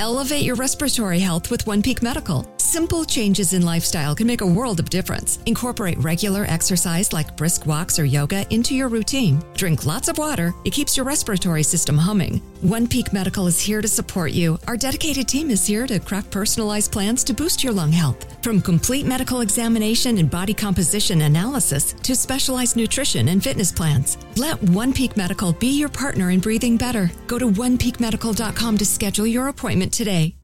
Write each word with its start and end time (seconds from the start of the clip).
Elevate 0.00 0.42
your 0.44 0.56
respiratory 0.56 1.18
health 1.18 1.50
with 1.50 1.66
One 1.66 1.82
Peak 1.82 2.02
Medical. 2.02 2.46
Simple 2.70 3.04
changes 3.04 3.52
in 3.52 3.62
lifestyle 3.62 4.14
can 4.14 4.28
make 4.28 4.42
a 4.42 4.46
world 4.46 4.78
of 4.78 4.88
difference. 4.90 5.40
Incorporate 5.46 5.98
regular 5.98 6.44
exercise 6.44 7.12
like 7.12 7.36
brisk 7.36 7.66
walks 7.66 7.98
or 7.98 8.04
yoga 8.04 8.46
into 8.54 8.76
your 8.76 8.86
routine. 8.86 9.42
Drink 9.54 9.86
lots 9.86 10.06
of 10.06 10.18
water. 10.18 10.54
It 10.64 10.72
keeps 10.72 10.96
your 10.96 11.04
respiratory 11.04 11.64
system 11.64 11.98
humming. 11.98 12.40
One 12.60 12.86
Peak 12.86 13.12
Medical 13.12 13.48
is 13.48 13.58
here 13.58 13.82
to 13.82 13.88
support 13.88 14.30
you. 14.30 14.56
Our 14.68 14.76
dedicated 14.76 15.26
team 15.26 15.50
is 15.50 15.66
here 15.66 15.84
to 15.88 15.98
craft 15.98 16.30
personalized 16.30 16.92
plans 16.92 17.24
to 17.24 17.34
boost 17.34 17.64
your 17.64 17.72
lung 17.72 17.90
health. 17.90 18.40
From 18.40 18.62
complete 18.62 19.04
medical 19.04 19.40
examination 19.40 20.18
and 20.18 20.30
body 20.30 20.54
composition 20.54 21.22
analysis 21.22 21.92
to 22.04 22.14
specialized 22.14 22.76
nutrition 22.76 23.30
and 23.30 23.42
fitness 23.42 23.72
plans. 23.72 24.16
Let 24.36 24.62
One 24.62 24.92
Peak 24.92 25.16
Medical 25.16 25.54
be 25.54 25.76
your 25.76 25.88
partner 25.88 26.30
in 26.30 26.38
breathing 26.38 26.76
better. 26.76 27.10
Go 27.26 27.36
to 27.36 27.46
onepeakmedical.com 27.46 28.78
to 28.78 28.86
schedule 28.86 29.26
your 29.26 29.48
appointment 29.48 29.92
today. 29.92 30.39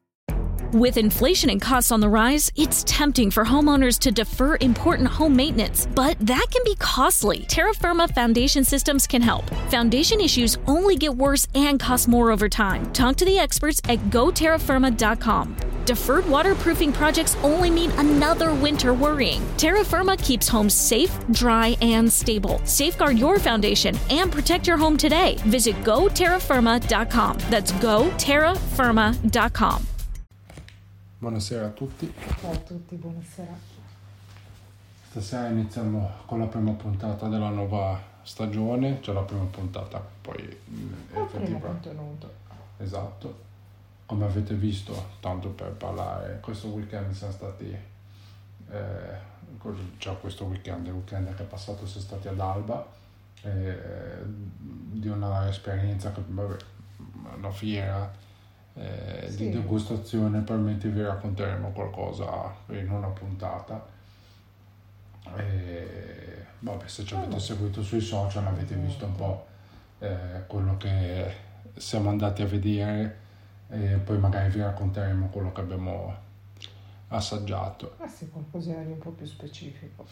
With 0.73 0.97
inflation 0.97 1.49
and 1.49 1.61
costs 1.61 1.93
on 1.93 2.01
the 2.01 2.09
rise, 2.09 2.51
it's 2.57 2.83
tempting 2.83 3.31
for 3.31 3.45
homeowners 3.45 3.97
to 3.99 4.11
defer 4.11 4.57
important 4.59 5.07
home 5.07 5.33
maintenance, 5.33 5.87
but 5.95 6.19
that 6.19 6.45
can 6.51 6.61
be 6.65 6.75
costly. 6.75 7.45
Terra 7.47 7.73
Firma 7.73 8.09
Foundation 8.09 8.65
Systems 8.65 9.07
can 9.07 9.21
help. 9.21 9.49
Foundation 9.71 10.19
issues 10.19 10.57
only 10.67 10.97
get 10.97 11.15
worse 11.15 11.47
and 11.55 11.79
cost 11.79 12.09
more 12.09 12.31
over 12.31 12.49
time. 12.49 12.91
Talk 12.91 13.15
to 13.15 13.23
the 13.23 13.39
experts 13.39 13.81
at 13.87 13.97
goterrafirma.com. 14.09 15.55
Deferred 15.85 16.27
waterproofing 16.27 16.91
projects 16.91 17.37
only 17.43 17.69
mean 17.69 17.91
another 17.91 18.53
winter 18.53 18.93
worrying. 18.93 19.41
Terra 19.55 19.85
Firma 19.85 20.17
keeps 20.17 20.49
homes 20.49 20.73
safe, 20.73 21.17
dry, 21.31 21.77
and 21.79 22.11
stable. 22.11 22.59
Safeguard 22.65 23.17
your 23.17 23.39
foundation 23.39 23.95
and 24.09 24.33
protect 24.33 24.67
your 24.67 24.75
home 24.75 24.97
today. 24.97 25.37
Visit 25.45 25.77
goterrafirma.com. 25.85 27.37
That's 27.49 27.71
goterrafirma.com. 27.71 29.87
Buonasera 31.19 31.65
a 31.65 31.69
tutti. 31.69 32.13
Ciao 32.39 32.51
a 32.51 32.57
tutti, 32.57 32.95
buonasera. 32.95 33.51
Stasera 35.09 35.47
iniziamo 35.47 36.11
con 36.27 36.37
la 36.37 36.45
prima 36.45 36.73
puntata 36.73 37.27
della 37.27 37.49
nuova 37.49 37.99
stagione, 38.21 39.01
cioè 39.01 39.15
la 39.15 39.23
prima 39.23 39.45
puntata, 39.45 39.99
poi 40.21 40.59
mm, 40.69 40.93
effettiva- 41.15 41.57
contenuto. 41.57 42.31
Esatto. 42.77 43.45
Come 44.05 44.25
avete 44.25 44.53
visto, 44.53 44.93
tanto 45.19 45.49
per 45.49 45.71
parlare, 45.71 46.39
questo 46.39 46.67
weekend 46.67 47.11
siamo 47.13 47.33
stati, 47.33 47.75
eh, 48.69 49.17
cioè 49.97 50.19
questo 50.19 50.45
weekend, 50.45 50.85
il 50.85 50.93
weekend 50.93 51.33
che 51.33 51.41
è 51.41 51.45
passato 51.47 51.87
siamo 51.87 52.05
stati 52.05 52.27
ad 52.27 52.39
Alba, 52.39 52.87
eh, 53.41 53.79
di 54.23 55.07
una 55.07 55.49
esperienza 55.49 56.11
che, 56.11 56.21
vabbè, 56.27 56.57
una 57.37 57.51
fiera 57.51 58.25
eh, 58.77 59.25
di 59.29 59.35
Sì. 59.35 59.49
degustazione, 59.49 60.41
probabilmente 60.41 60.87
vi 60.89 61.01
racconteremo 61.01 61.71
qualcosa 61.71 62.53
in 62.69 62.89
una 62.89 63.07
puntata. 63.07 63.85
E, 65.35 66.45
vabbè, 66.59 66.87
se 66.87 67.03
ci 67.03 67.13
avete 67.15 67.39
seguito 67.39 67.81
sui 67.83 67.99
social 68.01 68.45
avete 68.45 68.75
visto 68.75 69.05
un 69.05 69.15
po' 69.15 69.45
eh, 69.99 70.43
quello 70.47 70.77
che 70.77 71.33
siamo 71.75 72.09
andati 72.09 72.41
a 72.41 72.45
vedere 72.45 73.25
e 73.69 73.97
poi 73.97 74.17
magari 74.17 74.49
vi 74.51 74.61
racconteremo 74.61 75.27
quello 75.27 75.51
che 75.51 75.61
abbiamo 75.61 76.15
assaggiato. 77.09 77.95
Ah 77.99 78.07
sì, 78.07 78.29
qualcosina 78.29 78.81
di 78.83 78.91
un 78.91 78.99
po' 78.99 79.11
più 79.11 79.25
specifico. 79.25 80.05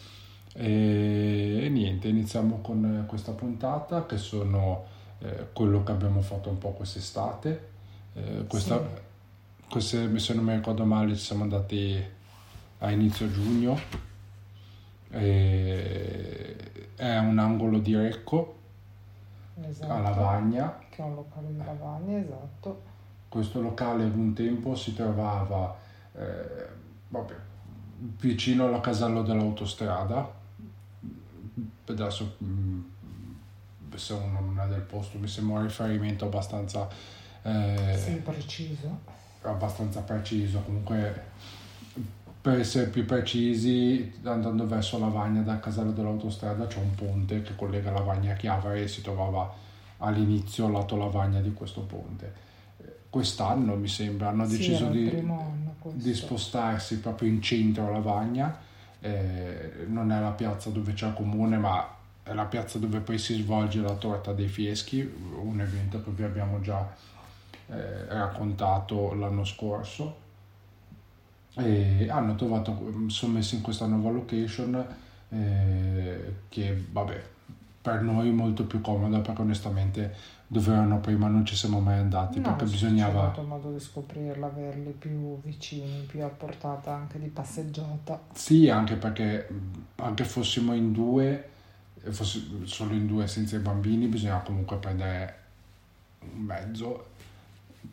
E, 0.54 1.60
e 1.64 1.68
niente, 1.68 2.08
iniziamo 2.08 2.60
con 2.60 3.02
eh, 3.02 3.06
questa 3.06 3.32
puntata 3.32 4.06
che 4.06 4.16
sono 4.16 4.84
eh, 5.20 5.48
quello 5.52 5.82
che 5.82 5.92
abbiamo 5.92 6.20
fatto 6.20 6.48
un 6.50 6.58
po' 6.58 6.70
quest'estate. 6.72 7.74
Eh, 8.16 8.44
questa, 8.48 8.78
Sì. 8.78 9.68
queste, 9.68 10.18
se 10.18 10.34
non 10.34 10.44
mi 10.44 10.54
ricordo 10.54 10.84
male, 10.84 11.14
ci 11.14 11.22
siamo 11.24 11.42
andati 11.42 12.02
a 12.78 12.90
inizio 12.90 13.30
giugno. 13.30 13.78
E, 15.10 16.56
è 16.96 17.18
un 17.18 17.38
angolo 17.38 17.78
di 17.78 17.94
Recco 17.94 18.54
Esatto. 19.62 19.92
a 19.92 20.00
Lavagna. 20.00 20.78
Che 20.88 21.02
è 21.02 21.04
un 21.04 21.14
locale 21.14 21.46
di 21.52 21.58
Lavagna, 21.58 22.18
esatto. 22.18 22.82
Questo 23.28 23.60
locale 23.60 24.04
ad 24.04 24.16
un 24.16 24.32
tempo 24.32 24.74
si 24.74 24.94
trovava 24.94 25.76
eh, 26.14 26.68
vabbè, 27.08 27.34
vicino 28.20 28.66
alla 28.66 28.80
casello 28.80 29.22
dell'autostrada. 29.22 30.32
Adesso 31.88 32.36
mm, 32.42 32.80
se 33.94 34.12
uno 34.12 34.40
non 34.40 34.60
è 34.60 34.66
del 34.68 34.80
posto 34.82 35.18
mi 35.18 35.28
sembra 35.28 35.58
un 35.58 35.64
riferimento 35.64 36.24
abbastanza, 36.26 36.88
eh, 37.46 37.96
Sì, 37.98 38.12
preciso. 38.16 38.98
abbastanza 39.42 40.00
preciso. 40.00 40.60
Comunque 40.60 41.24
per 42.40 42.60
essere 42.60 42.86
più 42.88 43.04
precisi, 43.04 44.12
andando 44.22 44.66
verso 44.66 44.98
Lavagna 44.98 45.42
dal 45.42 45.60
casello 45.60 45.90
dell'autostrada 45.92 46.66
c'è 46.66 46.78
un 46.78 46.94
ponte 46.94 47.42
che 47.42 47.56
collega 47.56 47.90
Lavagna 47.90 48.32
a 48.32 48.36
Chiavari 48.36 48.82
e 48.82 48.88
si 48.88 49.02
trovava 49.02 49.52
all'inizio 49.98 50.68
lato 50.68 50.96
Lavagna 50.96 51.40
di 51.40 51.52
questo 51.52 51.80
ponte. 51.80 52.44
Quest'anno 53.10 53.76
mi 53.76 53.88
sembra 53.88 54.28
hanno 54.28 54.46
Sì, 54.46 54.58
deciso 54.58 54.86
di, 54.88 55.10
di 55.92 56.14
spostarsi 56.14 56.98
proprio 56.98 57.28
in 57.28 57.40
centro 57.40 57.86
a 57.86 57.90
Lavagna, 57.90 58.58
eh, 59.00 59.84
non 59.88 60.12
è 60.12 60.20
la 60.20 60.30
piazza 60.30 60.70
dove 60.70 60.92
c'è 60.92 61.06
il 61.08 61.14
comune, 61.14 61.56
ma 61.56 61.94
è 62.22 62.32
la 62.32 62.44
piazza 62.44 62.78
dove 62.78 63.00
poi 63.00 63.18
si 63.18 63.34
svolge 63.40 63.80
la 63.80 63.94
torta 63.94 64.32
dei 64.32 64.48
fieschi, 64.48 65.00
un 65.40 65.60
evento 65.60 66.02
che 66.02 66.10
vi 66.10 66.24
abbiamo 66.24 66.60
già 66.60 66.86
eh, 67.68 68.06
raccontato 68.06 69.14
l'anno 69.14 69.44
scorso. 69.44 70.24
E 71.54 72.06
hanno 72.10 72.34
trovato, 72.34 73.08
sono 73.08 73.32
messi 73.34 73.54
in 73.56 73.62
questa 73.62 73.86
nuova 73.86 74.10
location 74.10 74.86
eh, 75.30 76.34
che 76.48 76.84
vabbè 76.90 77.22
per 77.80 78.02
noi 78.02 78.30
molto 78.30 78.64
più 78.64 78.80
comoda 78.80 79.20
perché 79.20 79.40
onestamente 79.42 80.14
dove 80.48 80.72
erano 80.72 80.98
prima 81.00 81.28
non 81.28 81.44
ci 81.44 81.56
siamo 81.56 81.80
mai 81.80 81.98
andati 81.98 82.38
No, 82.38 82.54
perché 82.54 82.70
bisognava 82.70 83.20
ho 83.20 83.24
avuto 83.26 83.42
modo 83.42 83.72
di 83.72 83.80
scoprirla, 83.80 84.46
averli 84.46 84.90
più 84.90 85.40
vicini, 85.42 86.04
più 86.06 86.22
a 86.22 86.28
portata 86.28 86.92
anche 86.92 87.18
di 87.18 87.28
passeggiata. 87.28 88.20
Sì, 88.32 88.68
anche 88.68 88.94
perché 88.96 89.48
mh, 89.48 90.02
anche 90.02 90.24
fossimo 90.24 90.72
in 90.74 90.92
due, 90.92 91.48
e 92.02 92.12
fossi 92.12 92.62
solo 92.64 92.92
in 92.94 93.06
due 93.06 93.26
senza 93.26 93.56
i 93.56 93.60
bambini, 93.60 94.06
bisogna 94.06 94.38
comunque 94.38 94.76
prendere 94.76 95.38
un 96.20 96.42
mezzo, 96.42 97.06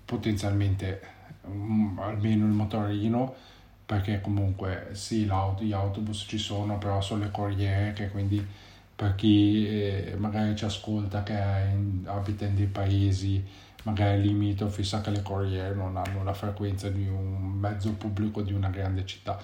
potenzialmente 0.06 1.02
mm, 1.48 2.00
almeno 2.00 2.46
il 2.46 2.52
motorino, 2.52 3.34
perché 3.86 4.22
comunque 4.22 4.90
sì, 4.94 5.26
gli 5.26 5.72
autobus 5.74 6.26
ci 6.28 6.38
sono, 6.38 6.78
però 6.78 7.02
sono 7.02 7.24
le 7.24 7.32
corriere 7.32 7.94
che 7.94 8.10
quindi 8.10 8.46
per 8.96 9.16
chi 9.16 9.68
eh, 9.68 10.16
magari 10.18 10.56
ci 10.56 10.66
ascolta 10.66 11.24
che 11.24 11.34
in- 11.34 12.04
abita 12.06 12.46
in 12.46 12.56
dei 12.56 12.68
paesi 12.68 13.44
magari 13.84 14.22
limitrofi 14.22 14.84
sa 14.84 15.02
che 15.02 15.10
le 15.10 15.22
corriere 15.22 15.74
non 15.76 15.98
hanno 15.98 16.24
la 16.24 16.34
frequenza 16.34 16.90
di 16.90 17.08
un 17.08 17.52
mezzo 17.60 17.92
pubblico 17.94 18.42
di 18.42 18.54
una 18.54 18.70
grande 18.70 19.06
città 19.06 19.38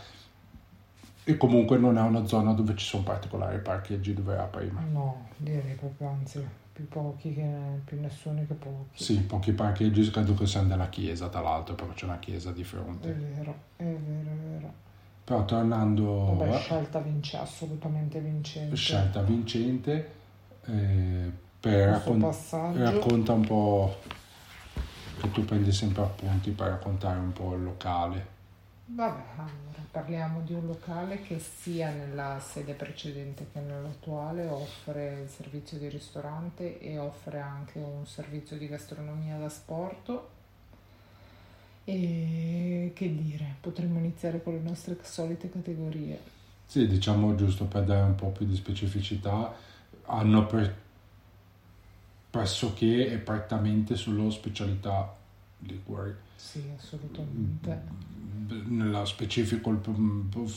e 1.30 1.38
comunque 1.38 1.78
non 1.78 1.98
è 1.98 2.02
una 2.02 2.26
zona 2.26 2.54
dove 2.54 2.76
ci 2.76 2.86
sono 2.86 3.04
particolari 3.04 3.60
parcheggi 3.60 4.14
dove 4.14 4.34
era 4.34 4.46
prima. 4.46 4.82
No, 4.92 5.28
direi 5.38 5.76
proprio 5.76 6.08
anzi, 6.10 6.44
più 6.80 6.88
pochi 6.88 7.34
che 7.34 7.46
più 7.84 8.00
nessuno 8.00 8.46
che 8.48 8.54
pochi. 8.54 9.04
Sì, 9.04 9.20
pochi 9.24 9.52
parcheggi, 9.52 10.10
credo 10.10 10.34
che 10.34 10.46
siano 10.48 10.70
della 10.70 10.88
chiesa, 10.88 11.28
tra 11.28 11.42
l'altro, 11.42 11.76
perché 11.76 11.94
c'è 11.94 12.06
una 12.06 12.20
chiesa 12.20 12.52
di 12.54 12.62
È 12.62 12.64
fronte. 12.64 13.12
vero, 13.12 13.54
è 13.76 13.84
vero, 13.84 14.32
è 14.32 14.50
vero. 14.50 14.74
Però 15.26 15.44
tornando 15.44 16.36
Vabbè, 16.38 16.58
scelta 16.58 17.00
vince, 17.00 17.38
assolutamente 17.38 18.20
vincente. 18.22 18.76
scelta 18.78 19.22
vincente, 19.22 20.12
eh, 20.66 21.32
per 21.60 21.90
raccon- 21.90 22.20
passaggio. 22.22 22.80
racconta 22.84 23.34
un 23.34 23.46
po' 23.46 23.98
che 25.20 25.32
tu 25.32 25.44
prendi 25.44 25.72
sempre 25.74 26.04
appunti 26.04 26.52
per 26.52 26.68
raccontare 26.70 27.20
un 27.20 27.34
po' 27.34 27.54
il 27.56 27.64
locale. 27.64 28.38
Vabbè, 28.92 29.24
allora 29.36 29.86
parliamo 29.92 30.42
di 30.42 30.54
un 30.54 30.66
locale 30.66 31.22
che 31.22 31.38
sia 31.38 31.92
nella 31.92 32.40
sede 32.40 32.74
precedente 32.74 33.46
che 33.54 33.60
nell'attuale 33.60 34.48
offre 34.48 35.22
il 35.22 35.30
servizio 35.30 35.78
di 35.78 35.88
ristorante 35.90 36.80
e 36.80 36.98
offre 36.98 37.40
anche 37.40 37.78
un 37.78 38.08
servizio 38.08 38.58
di 38.58 38.68
gastronomia 38.68 39.38
da 39.38 39.48
sport. 39.48 40.20
E 41.84 42.92
che 42.96 43.16
dire, 43.16 43.56
potremmo 43.62 44.00
iniziare 44.00 44.42
con 44.42 44.54
le 44.54 44.62
nostre 44.62 44.98
solite 45.04 45.52
categorie. 45.52 46.20
Sì, 46.66 46.88
diciamo 46.88 47.36
giusto 47.36 47.66
per 47.66 47.84
dare 47.84 48.02
un 48.02 48.16
po' 48.16 48.30
più 48.30 48.48
di 48.48 48.56
specificità, 48.56 49.54
hanno 50.06 50.46
pre- 50.48 50.76
pressoché 52.32 53.12
e 53.12 53.18
prettamente 53.18 53.96
solo 53.96 54.32
specialità 54.32 55.18
liguri. 55.60 56.14
Sì, 56.36 56.64
assolutamente. 56.78 58.08
Nello 58.48 59.06
specifico 59.06 59.70
il 59.70 59.78
pu- 59.78 60.52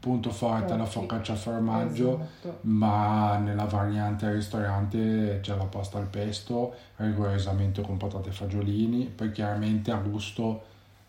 punto 0.00 0.30
forte 0.30 0.72
è 0.72 0.76
la 0.76 0.86
Focaccia. 0.86 1.34
formaggio, 1.34 2.14
Esatto. 2.20 2.58
ma 2.62 3.36
nella 3.36 3.64
variante 3.64 4.26
al 4.26 4.34
ristorante 4.34 5.40
c'è 5.42 5.54
la 5.54 5.64
pasta 5.66 5.98
al 5.98 6.06
pesto, 6.06 6.74
rigorosamente 6.96 7.82
con 7.82 7.98
patate 7.98 8.30
e 8.30 8.32
fagiolini, 8.32 9.06
poi 9.06 9.30
chiaramente 9.32 9.90
a 9.90 9.96
gusto 9.96 10.64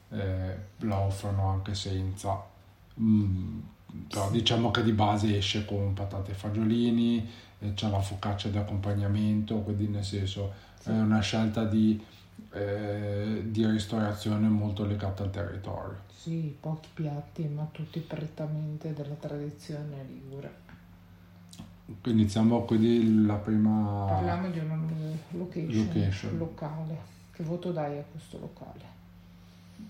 eh, 0.10 0.58
la 0.80 1.00
offrono 1.00 1.48
anche 1.50 1.74
senza. 1.74 2.44
Mm, 3.00 3.60
però 4.10 4.30
diciamo 4.30 4.72
che 4.72 4.84
di 4.84 4.92
base 4.92 5.38
esce 5.38 5.64
con 5.66 5.94
patate 5.94 6.32
e 6.32 6.34
fagiolini, 6.34 7.30
eh, 7.60 7.74
c'è 7.76 7.90
la 7.90 8.02
focaccia 8.02 8.50
di 8.50 8.58
accompagnamento, 8.58 9.60
quindi 9.60 9.88
nel 9.88 10.04
senso 10.04 10.52
sì. 10.80 10.90
è 10.90 10.94
una 10.94 11.22
scelta 11.22 11.64
di, 11.64 12.04
eh, 12.56 13.42
di 13.46 13.66
ristorazione 13.68 14.48
molto 14.48 14.86
legata 14.86 15.24
al 15.24 15.30
territorio. 15.30 15.98
Sì, 16.08 16.56
pochi 16.60 16.90
piatti, 16.94 17.48
ma 17.48 17.68
tutti 17.72 18.00
prettamente 18.00 18.94
della 18.94 19.16
tradizione 19.16 20.04
ligure. 20.08 20.64
Iniziamo 22.06 22.62
quindi 22.62 23.26
la 23.26 23.36
prima... 23.36 24.06
Parliamo 24.08 24.50
di 24.50 24.60
una 24.60 24.80
location, 25.32 25.86
location. 25.86 26.38
locale. 26.38 26.98
Che 27.32 27.44
voto 27.44 27.72
dai 27.72 28.00
a 28.00 28.04
questo 28.10 28.40
locale? 28.40 28.94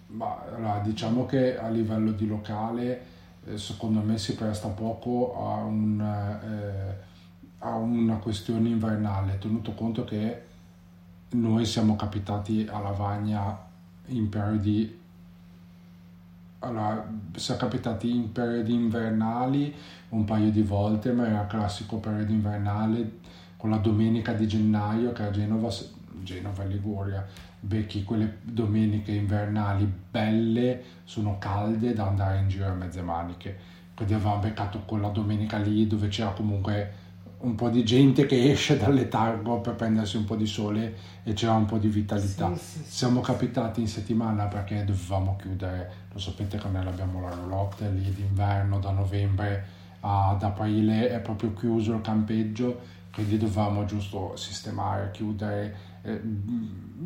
Ma 0.08 0.42
allora, 0.42 0.80
diciamo 0.80 1.26
che 1.26 1.58
a 1.58 1.70
livello 1.70 2.12
di 2.12 2.28
locale 2.28 3.06
eh, 3.46 3.58
secondo 3.58 4.02
me 4.02 4.18
si 4.18 4.36
presta 4.36 4.70
poco 4.70 5.36
a, 5.38 5.64
un, 5.64 6.02
eh, 6.02 6.96
a 7.60 7.76
una 7.76 8.16
questione 8.18 8.70
invernale, 8.70 9.38
tenuto 9.38 9.74
conto 9.74 10.04
che 10.04 10.54
noi 11.32 11.66
siamo 11.66 11.96
capitati 11.96 12.68
a 12.70 12.80
Lavagna 12.80 13.58
in 14.08 14.30
periodi 14.30 15.04
allora, 16.60 17.08
siamo 17.36 17.60
capitati 17.60 18.10
in 18.10 18.32
periodi 18.32 18.74
invernali 18.74 19.74
un 20.10 20.26
paio 20.26 20.50
di 20.50 20.64
volte, 20.64 21.12
ma 21.12 21.28
era 21.28 21.46
classico 21.46 21.98
periodo 21.98 22.32
invernale 22.32 23.20
con 23.58 23.70
la 23.70 23.78
domenica 23.78 24.34
di 24.34 24.48
gennaio 24.48 25.12
che 25.12 25.24
a 25.24 25.32
Genova, 25.32 25.72
Genova 26.24 26.64
Liguria, 26.64 27.26
becchi 27.60 28.04
quelle 28.04 28.38
domeniche 28.42 29.12
invernali 29.12 29.92
belle, 30.12 30.84
sono 31.04 31.38
calde 31.38 31.94
da 31.94 32.08
andare 32.08 32.40
in 32.40 32.48
giro 32.48 32.68
a 32.68 32.74
mezze 32.74 33.02
maniche. 33.02 33.74
Quindi 33.94 34.14
avevamo 34.14 34.42
beccato 34.42 34.80
quella 34.86 35.10
domenica 35.10 35.58
lì 35.58 35.88
dove 35.88 36.08
c'era 36.08 36.32
comunque 36.32 37.04
un 37.40 37.56
po' 37.56 37.70
di 37.70 37.84
gente 37.84 38.26
che 38.26 38.52
esce 38.52 38.78
dal 38.78 38.94
letargo 38.94 39.60
per 39.60 39.76
prendersi 39.76 40.18
un 40.18 40.26
po' 40.26 40.36
di 40.36 40.46
sole 40.46 40.96
e 41.24 41.34
c'era 41.34 41.54
un 41.54 41.66
po' 41.66 41.78
di 41.78 41.88
vitalità. 41.88 42.56
Sì, 42.56 42.64
sì, 42.64 42.84
sì. 42.84 42.92
Siamo 42.92 43.22
capitati 43.22 43.82
in 43.82 43.88
settimana 43.88 44.46
perché 44.46 44.84
dovevamo 44.86 45.36
chiudere, 45.36 45.92
lo 46.12 46.20
sapete 46.20 46.58
che 46.58 46.68
noi 46.68 46.88
abbiamo 46.88 47.22
la 47.22 47.30
roulotte 47.30 47.90
lì 47.90 48.14
d'inverno 48.14 48.80
da 48.80 48.92
novembre 48.92 49.84
ad 50.08 50.44
aprile 50.44 51.10
è 51.10 51.20
proprio 51.20 51.54
chiuso 51.54 51.94
il 51.94 52.02
campeggio, 52.02 52.80
quindi 53.12 53.38
dovevamo 53.38 53.86
giusto 53.86 54.36
sistemare, 54.36 55.10
chiudere, 55.12 55.76
eh, 56.04 56.22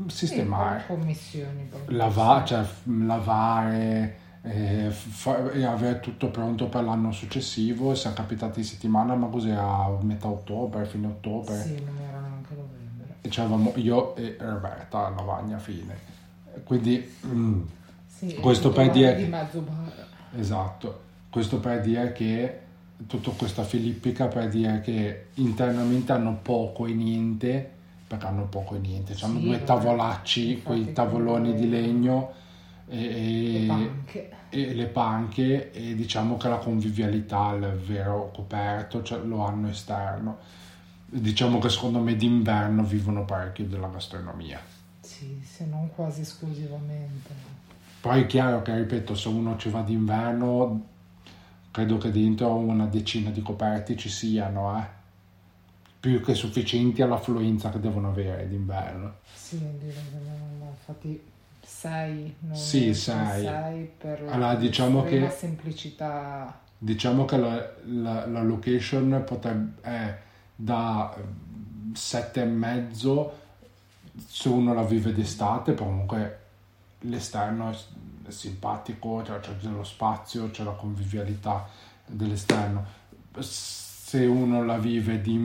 sistemare, 0.07 0.83
commissioni, 0.85 1.69
lava, 1.87 2.43
cioè, 2.43 2.65
lavare 2.83 4.17
e, 4.41 4.89
fa, 4.89 5.51
e, 5.51 5.63
avere 5.63 5.99
tutto 5.99 6.29
pronto 6.29 6.67
per 6.67 6.83
l'anno 6.83 7.11
successivo. 7.11 7.93
Siamo 7.95 8.15
capitati 8.15 8.59
in 8.59 8.65
settimana, 8.65 9.15
ma 9.15 9.27
così 9.27 9.49
a 9.51 9.89
metà 10.01 10.27
ottobre, 10.27 10.85
fine 10.85 11.07
ottobre. 11.07 11.61
Sì, 11.61 11.81
non 11.83 11.97
era 11.97 12.19
neanche 12.19 12.55
novembre. 12.55 13.15
E 13.21 13.29
c'eravamo 13.29 13.73
io 13.75 14.15
e 14.15 14.37
Roberta 14.39 15.07
a 15.07 15.09
Lavagna 15.09 15.57
fine. 15.57 16.17
Quindi 16.63 17.15
mm, 17.25 17.61
sì, 18.07 18.35
questo 18.35 18.69
per 18.71 18.91
dire... 18.91 19.15
Di 19.15 19.25
mezzo 19.25 19.59
bar. 19.59 20.07
Esatto, 20.37 21.01
questo 21.29 21.59
per 21.59 21.81
dire 21.81 22.11
che 22.11 22.59
tutta 23.07 23.31
questa 23.31 23.63
filippica 23.63 24.27
per 24.27 24.49
dire 24.49 24.81
che 24.81 25.27
internamente 25.35 26.11
hanno 26.11 26.37
poco 26.41 26.85
e 26.85 26.93
niente, 26.93 27.69
perché 28.07 28.25
hanno 28.25 28.45
poco 28.45 28.75
e 28.75 28.79
niente, 28.79 29.15
sì, 29.15 29.23
hanno 29.23 29.39
due 29.39 29.63
tavolacci, 29.63 30.61
quei 30.61 30.93
tavoloni 30.93 31.55
di 31.55 31.69
legno 31.69 32.38
e, 32.89 33.65
le 33.67 34.29
e, 34.49 34.73
le 34.73 34.85
panche 34.87 35.71
e 35.71 35.95
diciamo 35.95 36.37
che 36.37 36.49
la 36.49 36.57
convivialità, 36.57 37.53
il 37.53 37.79
vero 37.85 38.31
coperto, 38.33 39.03
cioè, 39.03 39.19
lo 39.19 39.45
hanno 39.45 39.69
esterno. 39.69 40.37
Diciamo 41.05 41.59
che 41.59 41.69
secondo 41.69 41.99
me 41.99 42.15
d'inverno 42.15 42.83
vivono 42.83 43.25
parecchio 43.25 43.65
della 43.65 43.87
gastronomia. 43.87 44.59
Sì, 45.01 45.41
se 45.43 45.65
non 45.65 45.89
quasi 45.93 46.21
esclusivamente. 46.21 47.57
Poi 48.01 48.21
è 48.21 48.25
chiaro 48.25 48.61
che, 48.61 48.75
ripeto, 48.75 49.15
se 49.15 49.27
uno 49.27 49.57
ci 49.57 49.69
va 49.69 49.81
d'inverno 49.81 50.85
credo 51.71 51.97
che 51.97 52.11
dentro 52.11 52.55
una 52.55 52.85
decina 52.85 53.29
di 53.29 53.41
coperti 53.41 53.95
ci 53.95 54.09
siano, 54.09 54.77
eh? 54.77 54.97
più 55.99 56.21
che 56.21 56.33
sufficienti 56.33 57.01
all'affluenza 57.01 57.69
che 57.69 57.79
devono 57.79 58.09
avere 58.09 58.47
d'inverno. 58.47 59.15
Sì, 59.33 59.57
direi 59.57 59.93
che 59.93 60.65
infatti 60.69 61.21
6, 61.69 62.35
non 62.39 62.55
sì, 62.55 62.93
6. 62.93 63.91
per 63.97 64.23
la, 64.23 64.31
allora, 64.31 64.55
diciamo 64.55 65.03
che, 65.03 65.29
semplicità. 65.29 66.59
Diciamo 66.77 67.25
che 67.25 67.37
la, 67.37 67.71
la, 67.85 68.25
la 68.25 68.41
location 68.41 69.23
potrebbe, 69.25 69.81
è 69.81 70.17
da 70.55 71.15
e 72.33 72.45
mezzo 72.45 73.33
se 74.27 74.49
uno 74.49 74.73
la 74.73 74.83
vive 74.83 75.13
d'estate, 75.13 75.75
comunque 75.75 76.39
l'esterno 77.01 77.71
è 77.71 78.31
simpatico, 78.31 79.23
cioè 79.23 79.39
c'è 79.39 79.53
dello 79.61 79.83
spazio, 79.83 80.49
c'è 80.49 80.63
la 80.63 80.71
convivialità 80.71 81.67
dell'esterno. 82.05 82.83
Se 83.39 84.25
uno 84.25 84.65
la 84.65 84.77
vive 84.77 85.21
di, 85.21 85.37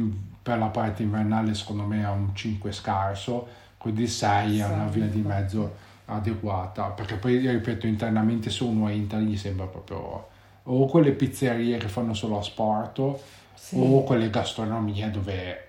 per 0.42 0.58
la 0.58 0.66
parte 0.66 1.02
invernale, 1.02 1.54
secondo 1.54 1.84
me 1.84 2.02
è 2.02 2.08
un 2.08 2.34
5 2.34 2.72
scarso, 2.72 3.46
quindi 3.78 4.08
6 4.08 4.58
è 4.58 4.66
una 4.66 4.86
via 4.86 5.06
di 5.06 5.20
mezzo 5.20 5.92
adeguata, 6.06 6.88
perché 6.88 7.16
poi, 7.16 7.38
ripeto, 7.38 7.86
internamente 7.86 8.50
se 8.50 8.64
uno 8.64 8.88
entra 8.88 9.18
gli 9.18 9.36
sembra 9.36 9.66
proprio 9.66 10.28
o 10.66 10.86
quelle 10.86 11.12
pizzerie 11.12 11.76
che 11.76 11.88
fanno 11.88 12.14
solo 12.14 12.38
asporto 12.38 13.20
sì. 13.54 13.76
o 13.78 14.02
quelle 14.02 14.30
gastronomie 14.30 15.10
dove, 15.10 15.68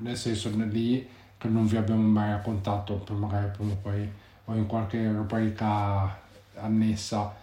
nel 0.00 0.16
senso, 0.16 0.50
lì 0.54 1.08
che 1.38 1.48
non 1.48 1.66
vi 1.66 1.76
abbiamo 1.76 2.02
mai 2.02 2.32
raccontato, 2.32 3.02
magari 3.14 3.50
prima 3.50 3.72
o 3.72 3.76
poi 3.76 4.10
o 4.48 4.54
in 4.54 4.66
qualche 4.66 5.10
rubrica 5.10 6.18
annessa 6.54 7.34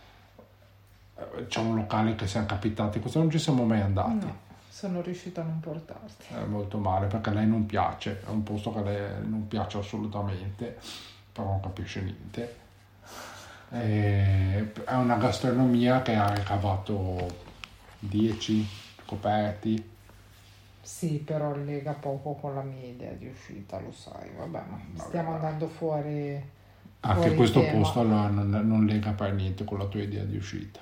eh, 1.16 1.48
c'è 1.48 1.60
un 1.60 1.75
locale 1.75 2.16
che 2.16 2.27
siamo 2.27 2.48
capitati, 2.48 3.00
questo 3.00 3.19
non 3.19 3.30
ci 3.30 3.39
siamo 3.39 3.63
mai 3.63 3.81
andati. 3.81 4.25
No, 4.25 4.38
sono 4.69 5.01
riuscita 5.01 5.42
a 5.42 5.44
non 5.45 5.60
portarti. 5.60 6.33
È 6.33 6.44
molto 6.45 6.77
male 6.77 7.07
perché 7.07 7.30
a 7.30 7.33
lei 7.33 7.48
non 7.48 7.66
piace, 7.66 8.22
è 8.25 8.30
un 8.30 8.44
posto 8.44 8.74
che 8.74 8.80
a 8.80 8.81
lei 8.81 9.01
non 9.24 9.48
piace 9.48 9.77
assolutamente, 9.77 10.77
però 11.36 11.50
non 11.50 11.60
capisce 11.60 12.02
niente. 12.02 12.56
E 13.72 14.72
è 14.86 14.94
una 14.96 15.18
gastronomia 15.18 16.01
che 16.01 16.15
ha 16.15 16.34
ricavato 16.34 17.44
10 18.00 18.68
coperti. 19.06 19.84
Sì, 20.82 21.18
però 21.20 21.54
lega 21.56 21.92
poco 21.94 22.36
con 22.36 22.54
la 22.56 22.62
mia 22.62 22.86
idea 22.86 23.12
di 23.13 23.27
uscita, 23.27 23.80
lo 23.80 23.92
sai, 23.92 24.30
vabbè, 24.32 24.63
stiamo 24.96 25.32
vabbè. 25.32 25.34
andando 25.34 25.68
fuori 25.68 26.42
anche 27.01 27.34
questo 27.36 27.65
tema. 27.65 27.70
posto 27.70 28.01
allora 28.01 28.27
non, 28.27 28.50
non 28.50 28.86
lega 28.86 29.12
per 29.13 29.34
niente 29.34 29.63
con 29.63 29.77
la 29.77 29.86
tua 29.86 30.01
idea 30.01 30.25
di 30.25 30.36
uscita. 30.36 30.82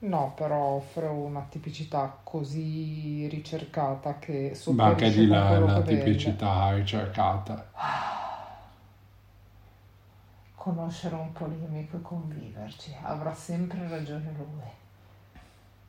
No, 0.00 0.32
però 0.36 0.56
offre 0.74 1.06
una 1.06 1.46
tipicità 1.48 2.18
così 2.22 3.26
ricercata 3.28 4.18
che 4.18 4.54
Ma 4.70 4.86
anche 4.86 5.12
di 5.12 5.26
là 5.28 5.56
la 5.60 5.82
tipicità 5.84 6.70
vende. 6.70 6.74
ricercata. 6.74 7.70
Conoscere 10.62 11.16
un 11.16 11.32
polemico 11.32 11.96
e 11.96 12.02
conviverci, 12.02 12.94
avrà 13.02 13.34
sempre 13.34 13.88
ragione 13.88 14.32
lui. 14.36 14.62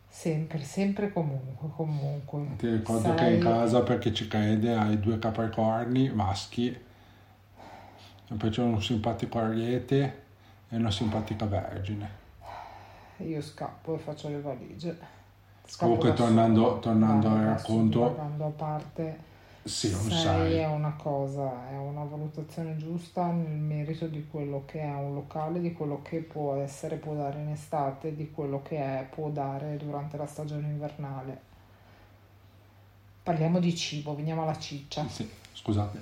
Sempre, 0.07 0.63
sempre 0.63 1.13
comunque, 1.13 1.69
comunque. 1.75 2.55
Ti 2.57 2.71
ricordo 2.71 3.01
Sarai... 3.01 3.17
che 3.17 3.35
in 3.35 3.41
casa 3.43 3.83
perché 3.83 4.11
ci 4.11 4.27
crede 4.27 4.73
hai 4.73 4.99
due 4.99 5.19
capricorni 5.19 6.09
maschi 6.09 6.69
e 6.69 8.35
poi 8.35 8.49
c'è 8.49 8.63
un 8.63 8.81
simpatico 8.81 9.37
ariete 9.37 10.23
e 10.69 10.75
una 10.75 10.89
simpatica 10.89 11.45
vergine. 11.45 12.09
Io 13.17 13.41
scappo 13.43 13.93
e 13.93 13.99
faccio 13.99 14.29
le 14.29 14.41
valigie. 14.41 14.97
Scappo 15.65 15.85
Comunque 15.85 16.13
tornando, 16.13 16.79
tornando 16.79 17.29
al 17.29 17.43
racconto... 17.43 18.05
a 18.05 18.49
parte... 18.49 19.31
Sì, 19.63 19.91
non 19.91 20.09
sai. 20.09 20.55
è 20.55 20.67
una 20.67 20.93
cosa, 20.93 21.69
è 21.69 21.77
una 21.77 22.03
valutazione 22.03 22.75
giusta 22.75 23.31
nel 23.31 23.57
merito 23.57 24.07
di 24.07 24.27
quello 24.27 24.63
che 24.65 24.81
è 24.81 24.93
un 24.93 25.13
locale, 25.13 25.61
di 25.61 25.71
quello 25.71 26.01
che 26.01 26.19
può 26.19 26.55
essere, 26.55 26.97
può 26.97 27.13
dare 27.15 27.39
in 27.39 27.49
estate, 27.49 28.13
di 28.13 28.29
quello 28.29 28.61
che 28.61 28.77
è, 28.77 29.07
può 29.09 29.29
dare 29.29 29.77
durante 29.77 30.17
la 30.17 30.27
stagione 30.27 30.67
invernale. 30.67 31.51
Parliamo 33.23 33.59
di 33.59 33.73
cibo, 33.73 34.13
veniamo 34.15 34.43
alla 34.43 34.59
ciccia. 34.59 35.07
Sì, 35.07 35.29
scusate. 35.53 36.01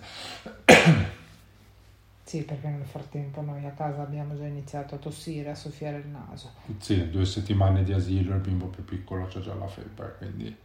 Sì, 2.24 2.44
perché 2.44 2.70
nel 2.70 2.86
frattempo 2.86 3.42
noi 3.42 3.66
a 3.66 3.72
casa 3.72 4.02
abbiamo 4.02 4.38
già 4.38 4.46
iniziato 4.46 4.96
a 4.96 4.98
tossire, 4.98 5.50
a 5.50 5.56
soffiare 5.56 5.98
il 5.98 6.08
naso. 6.08 6.52
Sì, 6.78 7.10
due 7.10 7.26
settimane 7.26 7.84
di 7.84 7.92
asilo, 7.92 8.34
il 8.34 8.40
bimbo 8.40 8.68
più 8.68 8.86
piccolo 8.86 9.28
c'ha 9.28 9.42
già 9.42 9.54
la 9.54 9.68
febbre, 9.68 10.16
quindi 10.18 10.56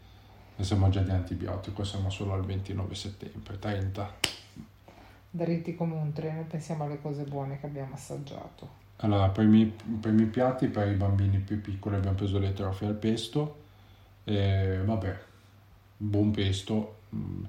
siamo 0.65 0.89
già 0.89 1.01
di 1.01 1.11
antibiotico, 1.11 1.85
siamo 1.85 2.11
solo 2.11 2.33
al 2.33 2.45
29 2.45 2.95
settembre, 2.95 3.59
30. 3.59 4.15
Dritti 5.31 5.75
come 5.75 5.95
un 5.95 6.13
treno, 6.13 6.45
pensiamo 6.49 6.85
alle 6.85 7.01
cose 7.01 7.25
buone 7.25 7.61
che 7.61 7.67
abbiamo 7.67 7.95
assaggiato. 7.95 8.85
Allora, 8.99 9.29
per 9.29 9.45
i, 9.45 9.49
miei, 9.49 9.67
per 10.01 10.13
i 10.13 10.15
miei 10.15 10.29
piatti, 10.29 10.69
per 10.69 10.89
i 10.89 10.95
bambini 10.95 11.39
più 11.39 11.61
piccoli 11.61 11.97
abbiamo 11.97 12.17
preso 12.17 12.39
le 12.39 12.55
trofie 12.55 12.87
al 12.87 12.95
pesto. 12.95 13.65
E 14.25 14.81
vabbè, 14.83 15.19
buon 15.99 16.31
pesto. 16.31 17.01
Mm, 17.15 17.45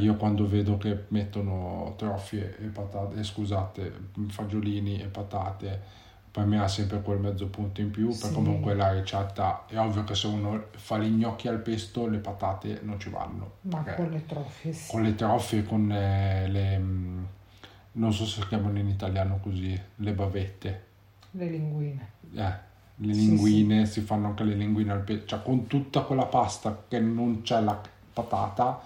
Io 0.00 0.16
quando 0.16 0.48
vedo 0.48 0.78
che 0.78 1.04
mettono 1.08 1.94
trofie 1.96 2.56
e 2.58 2.66
patate, 2.66 3.20
eh, 3.20 3.24
scusate, 3.24 3.92
fagiolini 4.28 5.00
e 5.00 5.06
patate, 5.06 5.82
per 6.38 6.46
me 6.46 6.60
ha 6.60 6.68
sempre 6.68 7.02
quel 7.02 7.18
mezzo 7.18 7.48
punto 7.48 7.80
in 7.80 7.90
più, 7.90 8.12
Sì. 8.12 8.32
comunque 8.32 8.72
la 8.74 8.92
ricetta 8.92 9.64
è 9.66 9.76
ovvio 9.76 10.04
che 10.04 10.14
se 10.14 10.28
uno 10.28 10.66
fa 10.76 10.96
gli 10.98 11.08
gnocchi 11.08 11.48
al 11.48 11.58
pesto 11.58 12.06
le 12.06 12.18
patate 12.18 12.78
non 12.84 13.00
ci 13.00 13.10
vanno. 13.10 13.54
Ma 13.62 13.82
con 13.82 14.08
le 14.08 14.24
trofie 14.24 14.72
sì. 14.72 14.88
con 14.92 15.02
le 15.02 15.16
trofie, 15.16 15.64
con 15.64 15.90
eh, 15.90 16.46
le... 16.46 16.78
mm, 16.78 17.24
non 17.92 18.12
so 18.12 18.24
se 18.24 18.40
si 18.42 18.46
chiamano 18.46 18.78
in 18.78 18.86
italiano 18.86 19.40
così, 19.42 19.76
le 19.96 20.12
bavette. 20.12 20.84
Le 21.32 21.46
linguine. 21.46 22.10
Eh, 22.32 22.52
le 22.94 23.14
Sì, 23.14 23.26
linguine, 23.26 23.84
si 23.86 24.00
fanno 24.02 24.28
anche 24.28 24.44
le 24.44 24.54
linguine 24.54 24.92
al 24.92 25.00
pesto, 25.00 25.26
cioè 25.26 25.42
con 25.42 25.66
tutta 25.66 26.02
quella 26.02 26.26
pasta 26.26 26.84
che 26.86 27.00
non 27.00 27.42
c'è 27.42 27.60
la 27.60 27.76
patata, 28.12 28.80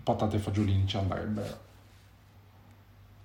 patate 0.00 0.36
e 0.36 0.38
fagiolini 0.38 0.86
ci 0.86 0.96
andrebbero. 0.96 1.70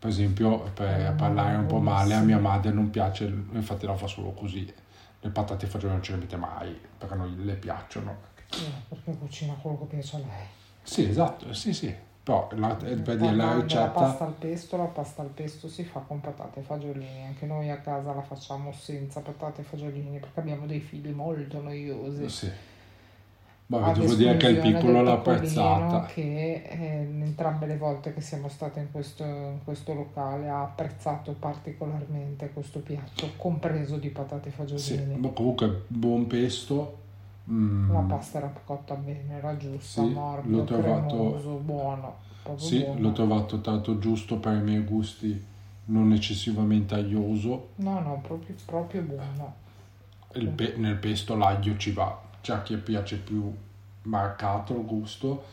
Per 0.08 0.16
esempio, 0.16 0.60
per 0.74 1.02
Eh, 1.02 1.12
parlare 1.18 1.58
un 1.58 1.66
po' 1.66 1.80
male, 1.80 2.14
a 2.14 2.22
mia 2.22 2.40
madre 2.40 2.72
non 2.72 2.90
piace, 2.90 3.26
infatti 3.26 3.86
la 3.86 3.94
fa 3.94 4.08
solo 4.08 4.32
così. 4.32 4.74
Le 5.20 5.30
patate 5.30 5.66
e 5.66 5.68
fagiolini 5.68 5.96
non 5.96 6.02
ce 6.02 6.14
le 6.14 6.20
mette 6.20 6.38
mai, 6.38 6.80
perché 6.98 7.16
non 7.16 7.36
le 7.44 7.56
piacciono. 7.56 8.16
Eh, 8.54 8.72
perché 8.88 9.18
cucina 9.18 9.54
quello 9.62 9.80
che 9.80 9.96
piace 9.96 10.16
a 10.16 10.20
lei. 10.20 10.46
Sì, 10.82 11.10
esatto, 11.10 11.52
sì, 11.52 11.74
sì. 11.74 11.94
Però 12.24 12.48
la, 12.56 12.78
eh, 12.86 12.96
per 12.96 13.18
dire 13.18 13.36
la 13.36 13.56
ricetta... 13.56 13.90
pasta 13.90 14.26
al 14.26 14.32
pesto, 14.32 14.78
la 14.78 14.86
pasta 14.86 15.22
al 15.24 15.28
pesto 15.28 15.68
si 15.68 15.84
fa 15.84 16.00
con 16.00 16.22
patate 16.22 16.62
e 16.62 16.64
fagiolini. 16.64 17.26
Anche 17.26 17.46
noi 17.46 17.70
a 17.70 17.80
casa 17.80 18.14
la 18.14 18.22
facciamo 18.22 18.72
senza 18.72 19.20
patate 19.20 19.60
e 19.60 19.64
fagiolini 19.66 20.20
perché 20.20 20.40
abbiamo 20.40 20.66
dei 20.66 20.80
figli 20.80 21.10
molto 21.10 21.62
noiosi. 21.62 22.30
Sì. 22.30 22.50
Ad 23.70 24.00
devo 24.00 24.14
dire 24.14 24.38
che 24.38 24.48
il 24.48 24.60
piccolo 24.60 25.02
l'ha 25.02 25.12
apprezzata. 25.14 26.06
che 26.06 26.64
eh, 26.70 26.78
entrambe 27.02 27.66
le 27.66 27.76
volte 27.78 28.14
che 28.14 28.22
siamo 28.22 28.48
state 28.48 28.80
in 28.80 28.92
questo, 28.92 29.24
in 29.26 29.60
questo 29.66 29.94
locale 29.94 30.48
ha 30.48 30.62
apprezzato 30.62 31.34
particolarmente 31.38 32.50
questo 32.54 32.80
piatto, 32.80 33.30
compreso 33.36 33.98
di 33.98 34.08
patate 34.10 34.48
e 34.48 34.52
Sì, 34.52 34.58
fagiolini. 34.58 35.18
ma 35.20 35.30
comunque 35.30 35.84
buon 35.88 36.28
pesto. 36.28 36.98
mm, 37.50 37.92
La 37.92 38.00
pasta 38.00 38.38
era 38.38 38.54
cotta 38.64 38.96
bene, 38.96 39.36
era 39.38 39.58
giusta, 39.58 40.02
Sì, 40.02 40.08
morbido, 40.14 40.58
l'ho 40.60 40.64
trovato- 40.64 41.08
cremoso, 41.16 41.50
buono. 41.58 42.16
Sì, 42.56 42.80
buono. 42.80 43.00
l'ho 43.02 43.12
trovato 43.12 43.60
tanto 43.60 44.00
giusto 44.00 44.38
per 44.38 44.54
i 44.56 44.62
miei 44.62 44.84
gusti, 44.84 45.46
non 45.86 46.14
eccessivamente 46.14 46.96
aglioso. 46.96 47.70
No, 47.76 48.00
no, 48.00 48.22
proprio, 48.26 48.56
proprio 48.66 49.02
buono. 49.02 49.56
Pe- 50.56 50.76
nel 50.78 50.96
pesto 50.96 51.36
l'aglio 51.36 51.76
ci 51.78 51.92
va, 51.92 52.18
c'è 52.48 52.54
a 52.54 52.62
chi 52.62 52.78
piace 52.78 53.18
più 53.18 53.54
marcato 54.04 54.74
il 54.74 54.86
gusto, 54.86 55.44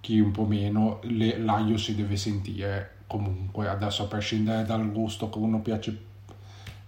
chi 0.00 0.18
un 0.18 0.32
po' 0.32 0.44
meno, 0.44 0.98
Le- 1.02 1.38
l'aglio 1.38 1.76
si 1.76 1.94
deve 1.94 2.16
sentire 2.16 2.96
comunque. 3.06 3.68
Adesso 3.68 4.02
a 4.02 4.06
prescindere 4.06 4.64
dal 4.64 4.90
gusto 4.90 5.30
che 5.30 5.38
uno 5.38 5.60
piace, 5.60 5.96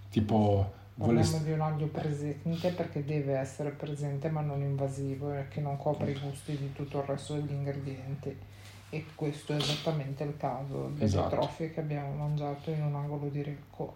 tipo... 0.09 0.73
Parliamo 0.97 1.21
volest- 1.21 1.43
di 1.43 1.51
un 1.51 1.61
aglio 1.61 1.87
presente 1.87 2.71
perché 2.71 3.05
deve 3.05 3.37
essere 3.37 3.69
presente 3.69 4.29
ma 4.29 4.41
non 4.41 4.61
invasivo 4.61 5.33
e 5.33 5.47
che 5.49 5.61
non 5.61 5.77
copre 5.77 6.11
i 6.11 6.19
gusti 6.19 6.57
di 6.57 6.73
tutto 6.73 6.99
il 6.99 7.05
resto 7.05 7.35
degli 7.35 7.51
ingredienti. 7.51 8.35
E 8.89 9.05
questo 9.15 9.53
è 9.53 9.55
esattamente 9.55 10.23
il 10.23 10.35
caso 10.37 10.89
delle 10.93 11.05
Esatto. 11.05 11.35
trofie 11.35 11.71
che 11.71 11.79
abbiamo 11.79 12.13
mangiato 12.15 12.69
in 12.69 12.83
un 12.83 12.95
angolo 12.95 13.29
di 13.29 13.41
Recco. 13.41 13.93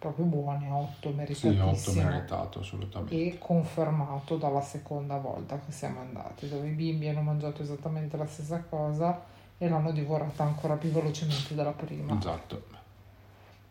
Proprio 0.00 0.24
buone, 0.24 0.70
8, 0.70 0.94
Sì, 1.02 1.08
otto 1.08 1.12
meritatissimo. 1.12 2.02
meritato 2.08 2.60
assolutamente. 2.60 3.14
e 3.14 3.36
confermato 3.38 4.38
dalla 4.38 4.62
seconda 4.62 5.18
volta 5.18 5.60
che 5.60 5.72
siamo 5.72 6.00
andati, 6.00 6.48
dove 6.48 6.68
i 6.68 6.72
bimbi 6.72 7.06
hanno 7.08 7.20
mangiato 7.20 7.60
esattamente 7.60 8.16
la 8.16 8.26
stessa 8.26 8.62
cosa 8.62 9.22
e 9.58 9.68
l'hanno 9.68 9.92
divorata 9.92 10.42
ancora 10.42 10.76
più 10.76 10.88
velocemente 10.90 11.54
della 11.54 11.72
prima. 11.72 12.16
Esatto. 12.16 12.62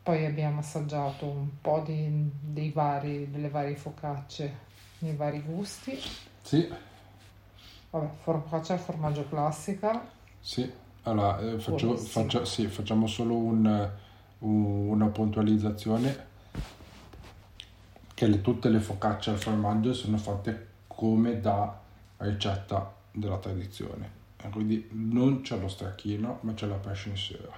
Poi 0.04 0.24
abbiamo 0.24 0.60
assaggiato 0.60 1.26
un 1.26 1.50
po' 1.62 1.82
di- 1.84 2.30
dei 2.40 2.70
vari, 2.70 3.32
delle 3.32 3.50
varie 3.50 3.76
focacce 3.76 4.56
nei 5.00 5.16
vari 5.16 5.42
gusti. 5.42 6.00
Sì, 6.44 6.72
Vabbè, 7.90 8.08
focaccia 8.22 8.74
al 8.74 8.80
formaggio 8.80 9.28
classica. 9.28 10.00
Sì, 10.40 10.72
allora 11.04 11.40
eh, 11.40 11.58
faccio- 11.58 11.98
faccia- 11.98 12.46
sì, 12.46 12.68
facciamo 12.68 13.08
solo 13.08 13.36
un- 13.36 13.92
una 14.40 15.08
puntualizzazione 15.08 16.28
che 18.14 18.28
le- 18.28 18.42
tutte 18.42 18.70
le 18.70 18.80
focacce 18.80 19.30
al 19.32 19.38
formaggio 19.38 19.94
sono 19.94 20.18
fatte 20.18 20.68
come 20.88 21.40
da 21.40 21.78
ricetta 22.18 22.94
della 23.12 23.38
tradizione. 23.38 24.18
Quindi 24.52 24.88
non 24.92 25.42
c'è 25.42 25.58
lo 25.58 25.68
stracchino, 25.68 26.40
ma 26.42 26.54
c'è 26.54 26.66
la 26.68 26.76
passion 26.76 27.16
syrup. 27.16 27.54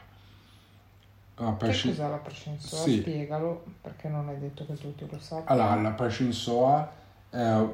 La 1.36 1.56
Che 1.56 1.66
passion- 1.66 1.94
cos'è 1.96 2.10
la 2.10 2.18
prescensola? 2.18 2.82
Sì. 2.82 3.00
Spiegalo, 3.00 3.64
perché 3.82 4.08
non 4.10 4.30
è 4.30 4.36
detto 4.36 4.66
che 4.66 4.74
tutti 4.76 5.08
lo 5.10 5.20
sappiano. 5.20 5.62
Allora, 5.62 5.82
la 5.82 6.32
soa 6.32 6.92
è 7.30 7.66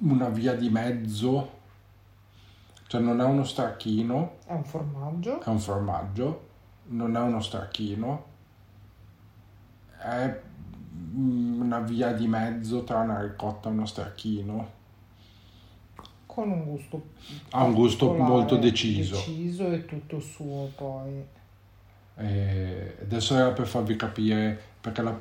una 0.00 0.28
via 0.28 0.54
di 0.54 0.68
mezzo, 0.70 1.50
cioè 2.86 3.00
non 3.00 3.20
è 3.20 3.24
uno 3.24 3.44
stracchino, 3.44 4.36
È 4.46 4.52
un 4.52 4.64
formaggio. 4.64 5.40
è 5.40 5.48
un 5.48 5.58
formaggio, 5.58 6.47
non 6.88 7.16
è 7.16 7.20
uno 7.20 7.40
stracchino, 7.40 8.24
è 9.98 10.40
mm, 11.14 11.60
una 11.60 11.80
via 11.80 12.12
di 12.12 12.26
mezzo 12.26 12.84
tra 12.84 12.98
una 13.00 13.20
ricotta 13.22 13.68
e 13.68 13.72
uno 13.72 13.86
stracchino. 13.86 14.68
con 16.26 16.50
un 16.50 16.64
gusto 16.64 17.02
Ha 17.50 17.62
un 17.64 17.74
gusto 17.74 18.14
molto 18.14 18.56
deciso. 18.56 19.16
deciso 19.16 19.70
e 19.70 19.84
tutto 19.84 20.20
suo 20.20 20.70
poi 20.76 21.24
E 22.16 22.96
adesso 23.02 23.34
era 23.36 23.50
per 23.52 23.66
farvi 23.66 23.96
capire 23.96 24.60
perché 24.80 25.02
la, 25.02 25.16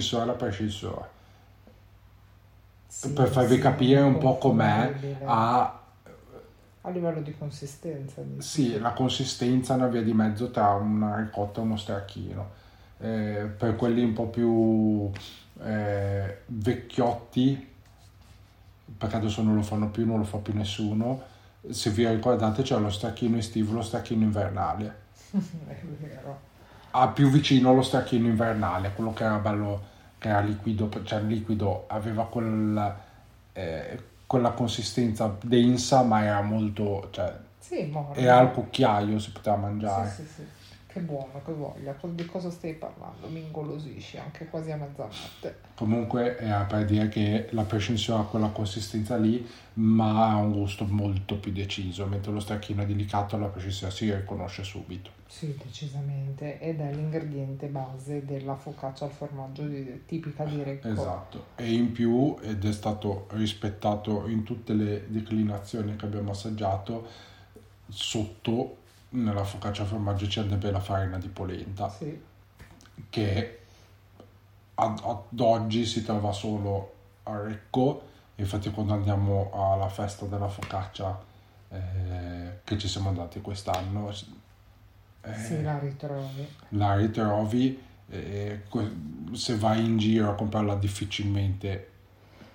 soa 0.00 0.22
è 0.22 0.26
la 0.26 0.34
soa. 0.68 1.08
Sì, 2.86 3.12
per 3.12 3.28
farvi 3.28 3.56
sì, 3.56 3.60
capire 3.60 4.00
un 4.00 4.18
po' 4.18 4.38
com'è, 4.38 4.92
ha 5.24 5.77
a 6.88 6.90
livello 6.90 7.20
di 7.20 7.36
consistenza 7.36 8.20
dici. 8.22 8.46
Sì, 8.46 8.78
la 8.78 8.92
consistenza 8.92 9.74
è 9.74 9.76
una 9.76 9.86
via 9.86 10.02
di 10.02 10.12
mezzo 10.12 10.50
tra 10.50 10.70
una 10.74 11.16
ricotta 11.16 11.60
e 11.60 11.64
uno 11.64 11.76
stracchino. 11.76 12.50
Eh, 13.00 13.48
per 13.56 13.76
quelli 13.76 14.02
un 14.02 14.12
po' 14.12 14.26
più 14.26 15.10
eh, 15.62 16.38
vecchiotti, 16.46 17.74
perché 18.96 19.16
adesso 19.16 19.42
non 19.42 19.54
lo 19.54 19.62
fanno 19.62 19.88
più, 19.88 20.04
non 20.04 20.18
lo 20.18 20.24
fa 20.24 20.38
più 20.38 20.54
nessuno, 20.54 21.22
se 21.70 21.90
vi 21.90 22.08
ricordate 22.08 22.62
c'è 22.62 22.78
lo 22.78 22.90
stracchino 22.90 23.36
estivo 23.36 23.72
e 23.72 23.74
lo 23.74 23.82
stracchino 23.82 24.22
invernale. 24.22 25.06
è 25.30 25.76
vero 26.00 26.46
Ah, 26.92 27.08
più 27.08 27.28
vicino 27.30 27.70
allo 27.70 27.82
stracchino 27.82 28.26
invernale, 28.26 28.92
quello 28.94 29.12
che 29.12 29.22
era 29.22 29.36
bello, 29.36 29.82
che 30.16 30.28
era 30.28 30.40
liquido, 30.40 30.90
cioè 31.04 31.20
liquido, 31.20 31.84
aveva 31.86 32.26
quel, 32.26 32.94
eh, 33.52 34.02
quella 34.28 34.50
consistenza 34.50 35.34
densa, 35.42 36.02
ma 36.02 36.22
era 36.22 36.42
molto, 36.42 37.08
cioè, 37.12 37.34
sì 37.58 37.86
morbido. 37.86 38.20
era 38.20 38.36
al 38.36 38.52
cucchiaio, 38.52 39.18
si 39.18 39.32
poteva 39.32 39.56
mangiare. 39.56 40.10
sì, 40.10 40.22
sì, 40.22 40.28
sì. 40.36 40.42
Che 40.88 41.00
buono 41.00 41.42
che 41.44 41.52
voglia. 41.52 41.94
Di 42.00 42.24
cosa 42.24 42.50
stai 42.50 42.72
parlando? 42.72 43.28
Mi 43.28 43.40
ingolosisci 43.40 44.16
anche 44.16 44.46
quasi 44.46 44.70
a 44.70 44.76
mezzanotte. 44.76 45.60
Comunque 45.74 46.38
era 46.38 46.64
per 46.64 46.86
dire 46.86 47.08
che 47.08 47.48
la 47.50 47.62
prescensione 47.62 48.22
ha 48.22 48.24
quella 48.24 48.48
consistenza 48.48 49.16
lì, 49.16 49.46
ma 49.74 50.30
ha 50.30 50.36
un 50.36 50.52
gusto 50.52 50.86
molto 50.86 51.36
più 51.36 51.52
deciso, 51.52 52.06
mentre 52.06 52.32
lo 52.32 52.40
stracchino 52.40 52.82
è 52.82 52.86
delicato 52.86 53.36
la 53.36 53.46
prescensione 53.46 53.92
si 53.92 54.12
riconosce 54.12 54.64
subito. 54.64 55.10
sì 55.26 55.54
decisamente. 55.62 56.58
Ed 56.58 56.80
è 56.80 56.90
l'ingrediente 56.92 57.66
base 57.66 58.24
della 58.24 58.56
focaccia 58.56 59.04
al 59.04 59.10
formaggio 59.10 59.64
di- 59.64 60.04
tipica 60.06 60.44
di 60.44 60.62
Recco. 60.62 60.88
Esatto, 60.88 61.44
e 61.56 61.70
in 61.70 61.92
più, 61.92 62.34
ed 62.40 62.64
è 62.64 62.72
stato 62.72 63.26
rispettato 63.32 64.26
in 64.26 64.42
tutte 64.42 64.72
le 64.72 65.04
declinazioni 65.08 65.96
che 65.96 66.06
abbiamo 66.06 66.30
assaggiato, 66.30 67.06
sotto 67.90 68.77
nella 69.10 69.44
focaccia 69.44 69.84
formaggio 69.84 70.26
c'è 70.26 70.42
anche 70.42 70.70
la 70.70 70.80
farina 70.80 71.18
di 71.18 71.28
polenta, 71.28 71.88
sì. 71.88 72.20
Che 73.08 73.58
ad, 74.74 75.00
ad 75.02 75.40
oggi 75.40 75.86
si 75.86 76.04
trova 76.04 76.32
solo 76.32 76.94
a 77.24 77.40
Recco, 77.40 78.02
infatti 78.36 78.70
quando 78.70 78.94
andiamo 78.94 79.50
alla 79.52 79.88
festa 79.88 80.26
della 80.26 80.48
focaccia 80.48 81.18
eh, 81.70 82.60
che 82.64 82.78
ci 82.78 82.88
siamo 82.88 83.08
andati 83.08 83.40
quest'anno, 83.40 84.10
eh, 84.10 85.34
sì 85.34 85.62
la 85.62 85.78
ritrovi. 85.78 86.48
la 86.70 86.94
ritrovi, 86.96 87.82
eh, 88.10 88.62
se 89.32 89.56
vai 89.56 89.84
in 89.84 89.98
giro 89.98 90.30
a 90.30 90.34
comprarla 90.34 90.76
difficilmente 90.76 91.87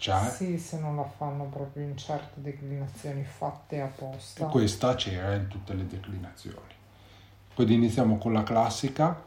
c'è. 0.04 0.30
sì 0.30 0.58
se 0.58 0.80
non 0.80 0.98
la 0.98 1.06
fanno 1.06 1.46
proprio 1.46 1.86
in 1.86 1.96
certe 1.96 2.42
declinazioni 2.42 3.24
fatte 3.24 3.80
apposta 3.80 4.48
Questa 4.48 4.96
c'era 4.96 5.34
in 5.34 5.48
tutte 5.48 5.74
le 5.74 5.88
declinazioni. 5.88 6.58
Quindi 7.54 7.76
iniziamo 7.76 8.18
con 8.18 8.34
la 8.34 8.44
classica, 8.44 9.18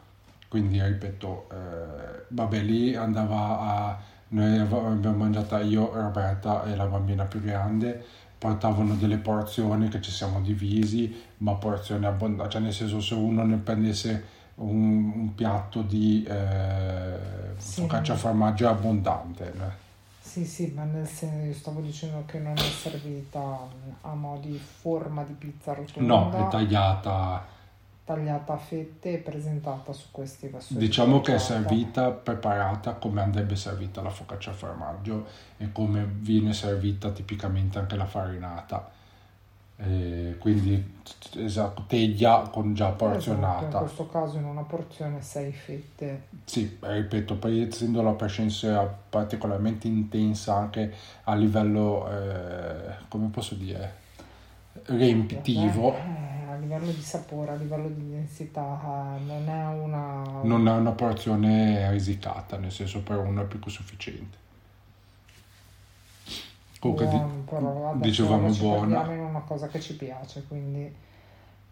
quindi 0.49 0.83
ripeto, 0.83 1.49
eh, 1.50 2.25
vabbè 2.28 2.61
lì 2.61 2.95
andava 2.95 3.61
a... 3.61 3.99
Noi 4.28 4.59
abbiamo 4.59 5.16
mangiata 5.16 5.61
io, 5.61 5.92
Roberta 5.95 6.64
e 6.64 6.75
la 6.75 6.87
bambina 6.87 7.25
più 7.25 7.40
grande, 7.40 8.04
portavano 8.37 8.97
delle 8.97 9.18
porzioni 9.18 9.88
che 9.88 10.00
ci 10.00 10.11
siamo 10.11 10.40
divisi, 10.40 11.23
ma 11.38 11.54
porzioni 11.54 12.04
abbondanti, 12.06 12.52
cioè 12.52 12.61
nel 12.61 12.73
senso 12.73 13.00
se 13.00 13.14
uno 13.14 13.45
ne 13.45 13.56
prendesse 13.56 14.25
un, 14.56 15.12
un 15.14 15.35
piatto 15.37 15.83
di 15.83 16.26
eh, 16.28 17.14
sì, 17.56 17.83
focaccia 17.83 18.16
formaggio 18.16 18.68
abbondante. 18.68 19.52
Eh. 19.52 19.86
Sì, 20.37 20.45
sì, 20.45 20.73
ma 20.75 20.85
nel 20.85 21.07
senso 21.07 21.47
io 21.47 21.55
stavo 21.55 21.81
dicendo 21.81 22.25
che 22.26 22.38
non 22.38 22.52
è 22.52 22.61
servita 22.61 23.59
a 24.02 24.12
mo' 24.12 24.37
di 24.38 24.59
forma 24.59 25.25
di 25.25 25.33
pizza 25.33 25.73
rotonda. 25.73 26.14
No, 26.14 26.47
è 26.47 26.50
tagliata 26.50 27.43
tagliata 28.05 28.52
a 28.52 28.57
fette 28.59 29.14
e 29.14 29.16
presentata 29.16 29.95
su 29.95 30.09
questi 30.11 30.49
vassoi. 30.49 30.76
Diciamo 30.76 31.23
che 31.23 31.37
è 31.37 31.38
servita, 31.38 32.11
preparata 32.11 32.93
come 32.97 33.23
andrebbe 33.23 33.57
servita 33.57 34.02
la 34.02 34.11
focaccia 34.11 34.50
al 34.50 34.57
formaggio 34.57 35.26
e 35.57 35.73
come 35.73 36.05
viene 36.05 36.52
servita 36.52 37.11
tipicamente 37.11 37.78
anche 37.78 37.97
la 37.97 38.07
farinata. 38.07 38.90
E 39.78 40.37
quindi 40.38 40.95
esatto, 41.37 41.85
teglia 41.87 42.49
con 42.50 42.73
già 42.73 42.88
porzionata. 42.88 43.59
Esatto, 43.59 43.76
in 43.76 43.83
questo 43.83 44.09
caso 44.09 44.38
in 44.38 44.45
una 44.45 44.62
porzione 44.62 45.21
6 45.21 45.52
fette. 45.52 46.23
Sì, 46.45 46.78
ripeto, 46.80 47.37
poi 47.37 47.62
essendo 47.62 48.00
la 48.00 48.12
presenza 48.12 48.83
particolarmente 48.87 49.87
intensa 49.87 50.54
anche 50.54 50.95
a 51.25 51.35
livello, 51.35 52.09
eh, 52.11 52.95
come 53.09 53.28
posso 53.28 53.54
dire, 53.54 54.04
riempitivo. 54.87 55.95
Eh, 55.95 56.50
a 56.50 56.56
livello 56.56 56.90
di 56.90 57.02
sapore, 57.02 57.52
a 57.52 57.56
livello 57.56 57.88
di 57.88 58.11
densità, 58.11 59.18
non 59.26 59.47
è 59.47 59.66
una... 59.66 60.40
Non 60.42 60.66
è 60.66 60.73
una 60.73 60.92
porzione 60.92 61.90
risicata, 61.90 62.56
nel 62.56 62.73
senso 62.73 63.02
per 63.02 63.18
uno 63.18 63.42
è 63.42 63.45
più 63.45 63.59
che 63.59 63.68
sufficiente. 63.68 64.45
Comunque 66.95 67.07
Buono, 67.07 67.43
però 67.45 67.95
dicevamo 67.97 68.49
buona. 68.50 69.12
in 69.12 69.21
una 69.21 69.40
cosa 69.40 69.69
che 69.69 69.81
ci 69.81 69.97
piace, 69.97 70.45
quindi 70.47 70.95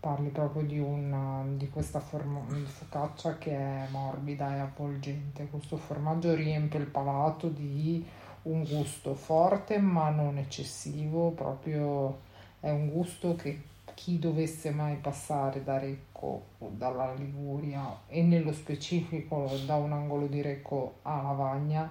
parli 0.01 0.29
proprio 0.29 0.63
di, 0.63 0.79
una, 0.79 1.43
di 1.47 1.71
questa 1.71 2.01
forma, 2.01 2.41
focaccia 2.65 3.39
che 3.39 3.57
è 3.57 3.87
morbida 3.91 4.55
e 4.55 4.59
avvolgente. 4.59 5.49
Questo 5.49 5.77
formaggio 5.77 6.35
riempie 6.35 6.79
il 6.79 6.87
palato 6.87 7.49
di 7.49 8.05
un 8.43 8.65
gusto 8.65 9.15
forte 9.15 9.79
ma 9.79 10.11
non 10.11 10.37
eccessivo, 10.39 11.31
proprio 11.31 12.19
è 12.61 12.71
un 12.71 12.91
gusto 12.91 13.35
che 13.37 13.63
chi 13.95 14.19
dovesse 14.19 14.71
mai 14.71 14.97
passare 14.97 15.63
da 15.63 15.79
Recco 15.79 16.43
o 16.59 16.71
dalla 16.77 17.15
Liguria 17.15 18.01
e 18.09 18.23
nello 18.23 18.53
specifico 18.53 19.51
da 19.65 19.77
un 19.77 19.93
angolo 19.93 20.27
di 20.27 20.43
Recco 20.43 20.97
a 21.03 21.23
Lavagna, 21.23 21.89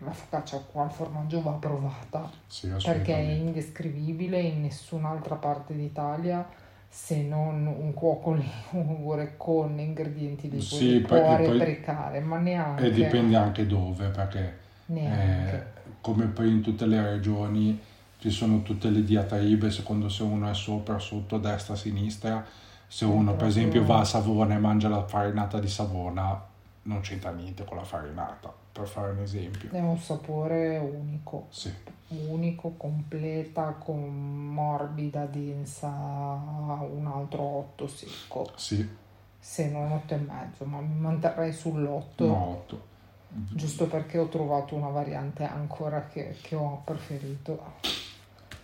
la 0.00 0.12
focaccia 0.12 0.58
qua 0.70 0.84
al 0.84 0.90
formaggio 0.90 1.42
va 1.42 1.52
provata. 1.52 2.30
Sì, 2.46 2.68
perché 2.68 3.14
è 3.14 3.32
indescrivibile 3.32 4.40
in 4.40 4.62
nessun'altra 4.62 5.36
parte 5.36 5.74
d'Italia 5.74 6.46
se 6.92 7.22
non 7.22 7.66
un 7.66 7.94
cuoco 7.94 8.32
ligure 8.32 9.34
con 9.38 9.78
ingredienti 9.78 10.48
di 10.48 10.60
sì, 10.60 10.98
può 11.00 11.36
replicare, 11.36 12.18
ma 12.20 12.38
neanche... 12.38 12.86
E 12.86 12.90
dipende 12.90 13.36
anche 13.36 13.64
dove, 13.66 14.08
perché 14.08 14.58
eh, 14.92 15.62
come 16.00 16.26
poi 16.26 16.48
in 16.48 16.60
tutte 16.62 16.86
le 16.86 17.12
regioni 17.12 17.78
ci 18.18 18.30
sono 18.30 18.62
tutte 18.62 18.90
le 18.90 19.04
diatribe 19.04 19.70
secondo 19.70 20.08
se 20.08 20.24
uno 20.24 20.50
è 20.50 20.54
sopra, 20.54 20.98
sotto, 20.98 21.38
destra, 21.38 21.76
sinistra. 21.76 22.44
Se 22.86 23.04
uno 23.04 23.34
per 23.34 23.46
esempio 23.46 23.84
va 23.84 24.00
a 24.00 24.04
Savona 24.04 24.54
e 24.54 24.58
mangia 24.58 24.88
la 24.88 25.06
farinata 25.06 25.60
di 25.60 25.68
Savona, 25.68 26.48
non 26.82 27.00
c'entra 27.00 27.30
niente 27.30 27.64
con 27.64 27.76
la 27.76 27.84
farinata, 27.84 28.52
per 28.72 28.86
fare 28.86 29.12
un 29.12 29.20
esempio. 29.20 29.70
È 29.70 29.80
un 29.80 29.98
sapore 29.98 30.78
unico. 30.78 31.46
Sì. 31.50 31.72
Unico, 32.08 32.74
completa, 32.76 33.76
con 33.78 34.52
morbida, 34.52 35.26
densa, 35.26 35.88
un 35.88 37.10
altro 37.12 37.42
8 37.42 37.86
secco. 37.86 38.50
Sì. 38.56 38.98
Se 39.38 39.70
non 39.70 39.92
8 39.92 40.14
e 40.14 40.18
mezzo, 40.18 40.64
ma 40.64 40.80
mi 40.80 40.98
manterrei 40.98 41.52
sull'8. 41.52 42.26
No, 42.26 42.48
8 42.48 42.88
giusto 43.32 43.86
perché 43.86 44.18
ho 44.18 44.26
trovato 44.26 44.74
una 44.74 44.88
variante 44.88 45.44
ancora 45.44 46.06
che, 46.06 46.36
che 46.42 46.56
ho 46.56 46.82
preferito 46.84 47.74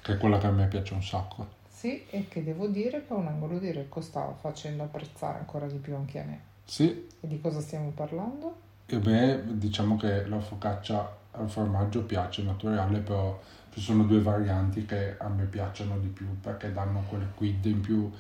che 0.07 0.13
è 0.13 0.19
quella 0.19 0.39
che 0.39 0.47
a 0.47 0.53
me 0.53 0.69
piace 0.69 0.95
un 0.95 1.03
sacco. 1.03 1.49
Sì, 1.69 2.07
e 2.11 2.29
che 2.29 2.45
devo 2.45 2.69
dire 2.69 3.05
che 3.05 3.13
un 3.13 3.27
angolo 3.27 3.59
di 3.59 3.73
Recco 3.73 4.01
sta 4.01 4.33
facendo 4.41 4.85
apprezzare 4.85 5.39
ancora 5.39 5.67
di 5.67 5.79
più 5.79 5.97
anche 5.97 6.21
a 6.21 6.25
me. 6.25 6.41
Sì. 6.67 7.09
E 7.21 7.27
di 7.27 7.41
cosa 7.41 7.61
stiamo 7.61 7.91
parlando? 7.91 8.65
E 8.85 8.99
me 8.99 9.43
diciamo 9.57 9.97
che 9.97 10.27
la 10.27 10.39
focaccia 10.39 11.17
al 11.33 11.49
formaggio 11.49 12.03
piace 12.03 12.43
naturale, 12.43 12.99
però 12.99 13.41
ci 13.73 13.81
sono 13.81 14.05
due 14.05 14.21
varianti 14.21 14.85
che 14.85 15.17
a 15.17 15.29
me 15.29 15.45
piacciono 15.45 15.99
di 15.99 16.09
più 16.09 16.39
perché 16.41 16.73
danno 16.73 17.05
quel 17.09 17.29
quid 17.35 17.65
in 17.65 17.81
più 17.81 18.11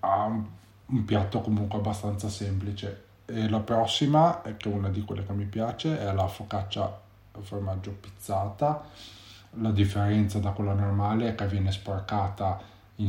a 0.00 0.24
un 0.24 1.04
piatto 1.04 1.40
comunque 1.40 1.78
abbastanza 1.78 2.28
semplice. 2.28 3.04
E 3.26 3.48
la 3.48 3.60
prossima, 3.60 4.42
che 4.56 4.68
è 4.68 4.72
una 4.72 4.88
di 4.88 5.02
quelle 5.02 5.24
che 5.24 5.32
mi 5.32 5.46
piace, 5.46 5.98
è 5.98 6.12
la 6.12 6.26
focaccia 6.26 7.00
al 7.32 7.42
formaggio 7.42 7.92
pizzata 7.92 8.84
la 9.60 9.70
differenza 9.70 10.38
da 10.38 10.50
quella 10.50 10.74
normale 10.74 11.28
è 11.28 11.34
che 11.34 11.46
viene 11.46 11.72
sporcata 11.72 12.60
in, 12.96 13.08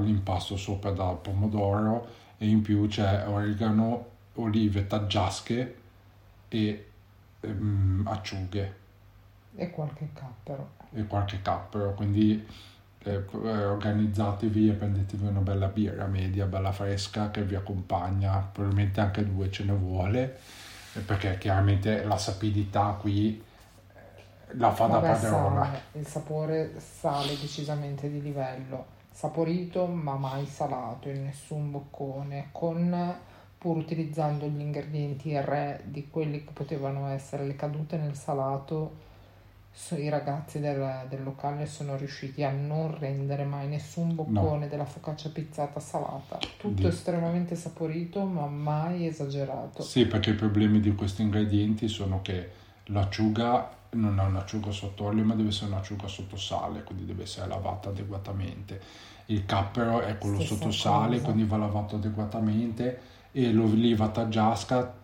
l'impasto 0.00 0.56
sopra 0.56 0.90
dal 0.90 1.18
pomodoro 1.18 2.22
e 2.38 2.48
in 2.48 2.62
più 2.62 2.86
c'è 2.88 3.26
origano, 3.26 4.06
olive 4.34 4.86
taggiasche 4.86 5.76
e 6.48 6.90
um, 7.40 8.02
acciughe. 8.06 8.82
E 9.56 9.70
qualche 9.70 10.08
cappero. 10.12 10.70
E 10.92 11.06
qualche 11.06 11.40
cappero, 11.42 11.94
quindi 11.94 12.46
eh, 13.04 13.22
organizzatevi 13.36 14.70
e 14.70 14.72
prendetevi 14.72 15.26
una 15.26 15.40
bella 15.40 15.66
birra 15.66 16.06
media, 16.06 16.46
bella 16.46 16.72
fresca 16.72 17.30
che 17.30 17.42
vi 17.42 17.54
accompagna, 17.54 18.38
probabilmente 18.38 19.00
anche 19.00 19.24
due 19.24 19.50
ce 19.50 19.64
ne 19.64 19.72
vuole, 19.72 20.38
perché 21.04 21.36
chiaramente 21.38 22.04
la 22.04 22.16
sapidità 22.16 22.96
qui 22.98 23.42
la 24.56 24.72
fa 24.72 24.86
da 24.86 24.98
padrona. 24.98 25.64
Sale, 25.64 25.80
il 25.92 26.06
sapore 26.06 26.72
sale 26.78 27.38
decisamente 27.38 28.10
di 28.10 28.22
livello, 28.22 28.86
saporito 29.14 29.86
ma 29.86 30.16
mai 30.16 30.44
salato 30.44 31.08
in 31.08 31.22
nessun 31.22 31.70
boccone, 31.70 32.48
con 32.50 33.14
pur 33.56 33.76
utilizzando 33.76 34.46
gli 34.46 34.60
ingredienti 34.60 35.38
re 35.40 35.82
di 35.84 36.08
quelli 36.10 36.44
che 36.44 36.50
potevano 36.52 37.06
essere 37.06 37.46
le 37.46 37.54
cadute 37.54 37.96
nel 37.96 38.16
salato, 38.16 39.12
i 39.90 40.08
ragazzi 40.08 40.60
del, 40.60 41.06
del 41.08 41.22
locale 41.22 41.66
sono 41.66 41.96
riusciti 41.96 42.42
a 42.42 42.50
non 42.50 42.96
rendere 42.98 43.44
mai 43.44 43.68
nessun 43.68 44.14
boccone 44.14 44.64
no. 44.64 44.68
della 44.68 44.84
focaccia 44.84 45.30
pizzata 45.30 45.78
salata. 45.78 46.38
Tutto 46.56 46.82
di... 46.82 46.86
estremamente 46.86 47.54
saporito 47.54 48.24
ma 48.24 48.46
mai 48.46 49.06
esagerato. 49.06 49.82
Sì, 49.82 50.06
perché 50.06 50.30
i 50.30 50.34
problemi 50.34 50.80
di 50.80 50.92
questi 50.94 51.22
ingredienti 51.22 51.86
sono 51.86 52.20
che 52.20 52.50
l'acciuga 52.86 53.82
non 53.94 54.18
è 54.18 54.22
un'acciuga 54.22 54.70
sotto 54.70 55.04
olio 55.04 55.24
ma 55.24 55.34
deve 55.34 55.48
essere 55.48 55.70
un'acciuga 55.70 56.06
sotto 56.06 56.36
sale, 56.36 56.82
quindi 56.82 57.04
deve 57.06 57.22
essere 57.22 57.48
lavata 57.48 57.88
adeguatamente. 57.88 58.80
Il 59.26 59.46
cappero 59.46 60.00
è 60.00 60.18
quello 60.18 60.40
Stessa 60.40 60.54
sotto 60.54 60.70
sale, 60.70 61.20
quindi 61.20 61.44
va 61.44 61.56
lavato 61.56 61.96
adeguatamente 61.96 63.00
e 63.32 63.52
l'oliva 63.52 64.08
taggiasca 64.08 64.94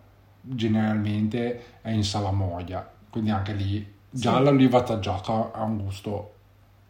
generalmente 0.41 1.81
è 1.81 1.89
in 1.89 2.03
salamoia, 2.03 2.89
quindi 3.09 3.29
anche 3.31 3.53
lì 3.53 3.99
già 4.09 4.37
sì. 4.37 4.43
l'oliva 4.43 4.83
taggiasca 4.83 5.51
ha 5.51 5.63
un 5.63 5.83
gusto 5.83 6.33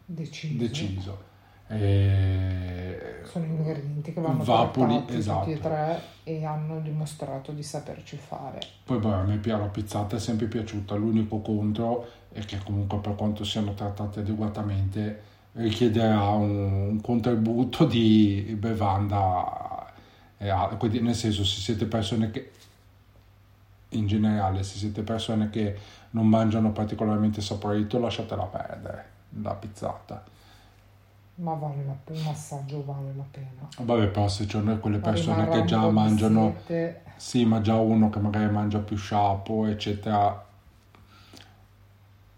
deciso. 0.04 0.58
deciso. 0.58 1.22
E... 1.68 2.81
Sono 3.26 3.44
ingredienti 3.44 4.12
che 4.12 4.20
vanno 4.20 4.42
Vapori, 4.42 5.04
esatto. 5.08 5.40
tutti 5.40 5.52
e 5.52 5.60
tre 5.60 6.02
e 6.24 6.44
hanno 6.44 6.80
dimostrato 6.80 7.52
di 7.52 7.62
saperci 7.62 8.16
fare. 8.16 8.60
Poi 8.84 8.98
beh, 8.98 9.12
a 9.12 9.22
me 9.22 9.40
la 9.44 9.58
pizzata 9.66 10.16
è 10.16 10.18
sempre 10.18 10.46
piaciuta, 10.46 10.94
l'unico 10.94 11.40
contro 11.40 12.06
è 12.32 12.40
che 12.44 12.58
comunque 12.64 12.98
per 12.98 13.14
quanto 13.14 13.44
siano 13.44 13.74
trattate 13.74 14.20
adeguatamente 14.20 15.30
richiederà 15.52 16.30
un, 16.30 16.72
un 16.90 17.00
contributo 17.00 17.84
di 17.84 18.56
bevanda, 18.58 19.92
eh, 20.38 20.52
quindi 20.78 21.00
nel 21.00 21.14
senso 21.14 21.44
se 21.44 21.60
siete 21.60 21.86
persone 21.86 22.30
che 22.30 22.50
in 23.90 24.06
generale 24.06 24.62
se 24.62 24.78
siete 24.78 25.02
persone 25.02 25.50
che 25.50 25.76
non 26.10 26.26
mangiano 26.26 26.72
particolarmente 26.72 27.42
saporito 27.42 27.98
lasciatela 27.98 28.44
perdere 28.44 29.04
la 29.42 29.54
pizzata 29.54 30.24
ma 31.36 31.54
vale 31.54 31.84
la 31.84 31.96
pena, 32.04 32.20
un 32.20 32.26
assaggio 32.26 32.84
vale 32.84 33.12
la 33.16 33.24
pena. 33.30 33.68
Vabbè, 33.78 34.08
però 34.08 34.28
se 34.28 34.46
c'è 34.46 34.78
quelle 34.78 34.98
persone 34.98 35.48
che 35.48 35.64
già 35.64 35.88
mangiano, 35.90 36.56
sì, 37.16 37.44
ma 37.44 37.60
già 37.60 37.76
uno 37.76 38.10
che 38.10 38.18
magari 38.18 38.50
mangia 38.50 38.78
più 38.78 38.96
sciapo, 38.96 39.66
eccetera, 39.66 40.44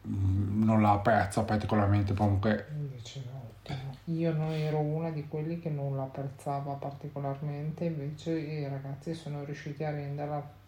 mm, 0.07 0.63
non 0.63 0.81
la 0.81 0.93
apprezza 0.93 1.43
particolarmente, 1.43 2.15
comunque... 2.15 2.67
Invece 2.75 3.23
ottimo. 3.65 3.97
Io 4.05 4.33
non 4.33 4.51
ero 4.53 4.79
una 4.79 5.11
di 5.11 5.27
quelli 5.27 5.59
che 5.59 5.71
non 5.71 5.97
la 5.97 6.03
apprezzava 6.03 6.75
particolarmente, 6.75 7.85
invece 7.85 8.39
i 8.39 8.69
ragazzi 8.69 9.15
sono 9.15 9.45
riusciti 9.45 9.83
a 9.83 9.91
renderla 9.91 10.63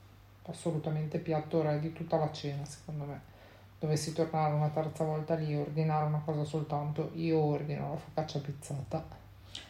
assolutamente 0.48 1.18
piatto 1.18 1.62
re 1.62 1.78
di 1.80 1.92
tutta 1.92 2.16
la 2.16 2.30
cena, 2.32 2.64
secondo 2.64 3.04
me. 3.04 3.34
Dovessi 3.78 4.12
tornare 4.14 4.54
una 4.54 4.68
terza 4.68 5.04
volta 5.04 5.34
lì 5.34 5.52
e 5.52 5.58
ordinare 5.58 6.06
una 6.06 6.22
cosa 6.24 6.44
soltanto, 6.44 7.10
io 7.14 7.38
ordino 7.38 7.90
la 7.90 7.96
focaccia 7.96 8.38
pizzata. 8.38 9.04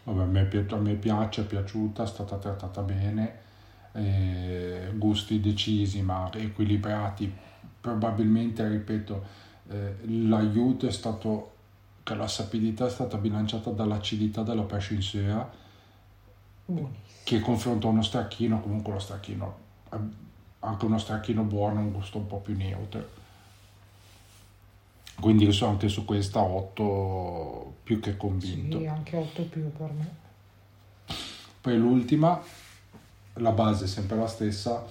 Vabbè, 0.05 0.23
a 0.23 0.25
me, 0.25 0.67
a 0.69 0.77
me 0.77 0.95
piace, 0.95 1.43
è 1.43 1.45
piaciuta, 1.45 2.05
è 2.05 2.07
stata 2.07 2.37
trattata 2.37 2.83
bene, 2.83 3.39
eh, 3.93 4.93
gusti 4.95 5.41
decisi 5.41 6.03
ma 6.03 6.31
equilibrati. 6.33 7.33
Probabilmente, 7.81 8.69
ripeto, 8.69 9.25
eh, 9.69 9.97
l'aiuto 10.07 10.87
è 10.87 10.93
stato 10.93 11.55
che 12.05 12.15
la 12.15 12.29
sapidità 12.29 12.87
è 12.87 12.91
stata 12.91 13.17
bilanciata 13.17 13.71
dall'acidità 13.71 14.43
della 14.43 14.63
pesce 14.63 14.95
in 14.95 15.03
sera, 15.03 15.51
Buonissimo. 16.67 16.99
che 17.25 17.41
confronto 17.41 17.89
a 17.89 17.91
uno 17.91 18.03
stracchino, 18.03 18.61
comunque 18.61 18.93
lo 18.93 18.99
stracchino, 19.01 19.59
anche 20.61 20.85
uno 20.85 20.99
stracchino 20.99 21.43
buono, 21.43 21.81
un 21.81 21.91
gusto 21.93 22.19
un 22.19 22.27
po' 22.29 22.39
più 22.39 22.57
neutro. 22.57 23.25
Quindi 25.21 25.45
io 25.45 25.53
sono 25.53 25.73
anche 25.73 25.89
su 25.89 26.05
questa 26.05 26.41
8 26.41 27.75
più 27.83 28.01
che 28.01 28.17
convinto. 28.17 28.79
Sì, 28.79 28.87
anche 28.87 29.17
8 29.17 29.43
più 29.45 29.73
per 29.73 29.91
me. 29.93 30.25
Poi 31.61 31.77
l'ultima, 31.79 32.41
la 33.35 33.51
base 33.51 33.85
è 33.85 33.89
sempre 33.89 34.17
la 34.17 34.27
stessa, 34.27 34.85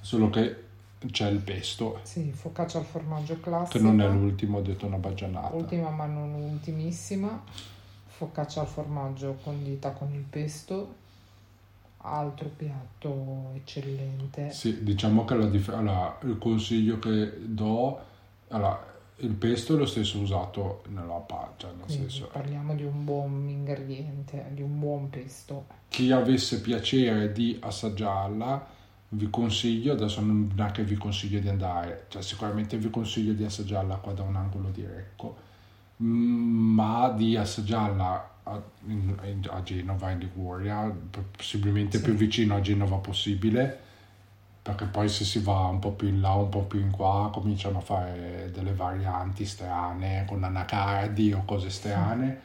solo 0.00 0.30
che 0.30 0.68
c'è 1.10 1.28
il 1.28 1.38
pesto, 1.38 2.00
Sì, 2.02 2.30
focaccia 2.30 2.78
al 2.78 2.84
formaggio 2.84 3.40
classico. 3.40 3.78
che 3.78 3.84
non 3.84 4.00
è 4.00 4.08
l'ultimo, 4.08 4.58
ho 4.58 4.62
detto 4.62 4.86
una 4.86 4.98
baggianata. 4.98 5.54
Ultima 5.54 5.88
ma 5.90 6.06
non 6.06 6.34
ultimissima. 6.34 7.42
Focaccia 8.06 8.60
al 8.60 8.66
formaggio 8.66 9.38
condita 9.42 9.92
con 9.92 10.12
il 10.12 10.20
pesto. 10.28 10.94
Altro 12.02 12.48
piatto 12.54 13.50
eccellente. 13.54 14.50
Sì, 14.52 14.82
diciamo 14.82 15.24
che 15.24 15.34
la 15.34 15.46
allora, 15.76 16.18
il 16.22 16.38
consiglio 16.38 16.98
che 16.98 17.32
do, 17.46 17.98
allora, 18.48 18.89
il 19.20 19.34
pesto 19.34 19.74
è 19.74 19.78
lo 19.78 19.86
stesso 19.86 20.18
usato 20.18 20.82
nella 20.88 21.14
paglia, 21.18 21.72
nel 21.72 21.86
Quindi 21.86 22.10
senso, 22.10 22.28
parliamo 22.32 22.74
di 22.74 22.84
un 22.84 23.04
buon 23.04 23.48
ingrediente, 23.48 24.50
di 24.54 24.62
un 24.62 24.78
buon 24.78 25.10
pesto. 25.10 25.66
chi 25.88 26.10
avesse 26.12 26.60
piacere 26.60 27.32
di 27.32 27.58
assaggiarla, 27.60 28.66
vi 29.12 29.28
consiglio, 29.28 29.92
adesso 29.92 30.20
non 30.20 30.52
è 30.56 30.70
che 30.70 30.84
vi 30.84 30.96
consiglio 30.96 31.40
di 31.40 31.48
andare, 31.48 32.06
cioè 32.08 32.22
sicuramente 32.22 32.76
vi 32.78 32.90
consiglio 32.90 33.32
di 33.32 33.44
assaggiarla 33.44 33.96
qua 33.96 34.12
da 34.12 34.22
un 34.22 34.36
angolo 34.36 34.70
di 34.70 34.84
Recco, 34.86 35.36
mm, 36.02 36.74
ma 36.74 37.10
di 37.10 37.36
assaggiarla 37.36 38.30
a, 38.44 38.52
a 38.52 39.62
Genova, 39.62 40.10
in 40.10 40.18
Liguria, 40.18 40.90
possibilmente 41.36 41.98
Sì. 41.98 42.04
più 42.04 42.14
vicino 42.14 42.54
a 42.56 42.60
Genova 42.60 42.96
possibile, 42.98 43.80
perché 44.62 44.84
poi 44.84 45.08
se 45.08 45.24
si 45.24 45.40
va 45.40 45.66
un 45.66 45.78
po' 45.78 45.92
più 45.92 46.08
in 46.08 46.20
là, 46.20 46.32
un 46.34 46.48
po' 46.48 46.62
più 46.62 46.80
in 46.80 46.90
qua, 46.90 47.30
cominciano 47.32 47.78
a 47.78 47.80
fare 47.80 48.50
delle 48.52 48.72
varianti 48.72 49.46
strane, 49.46 50.24
con 50.26 50.42
anacardi 50.44 51.32
o 51.32 51.42
cose 51.44 51.70
strane. 51.70 52.40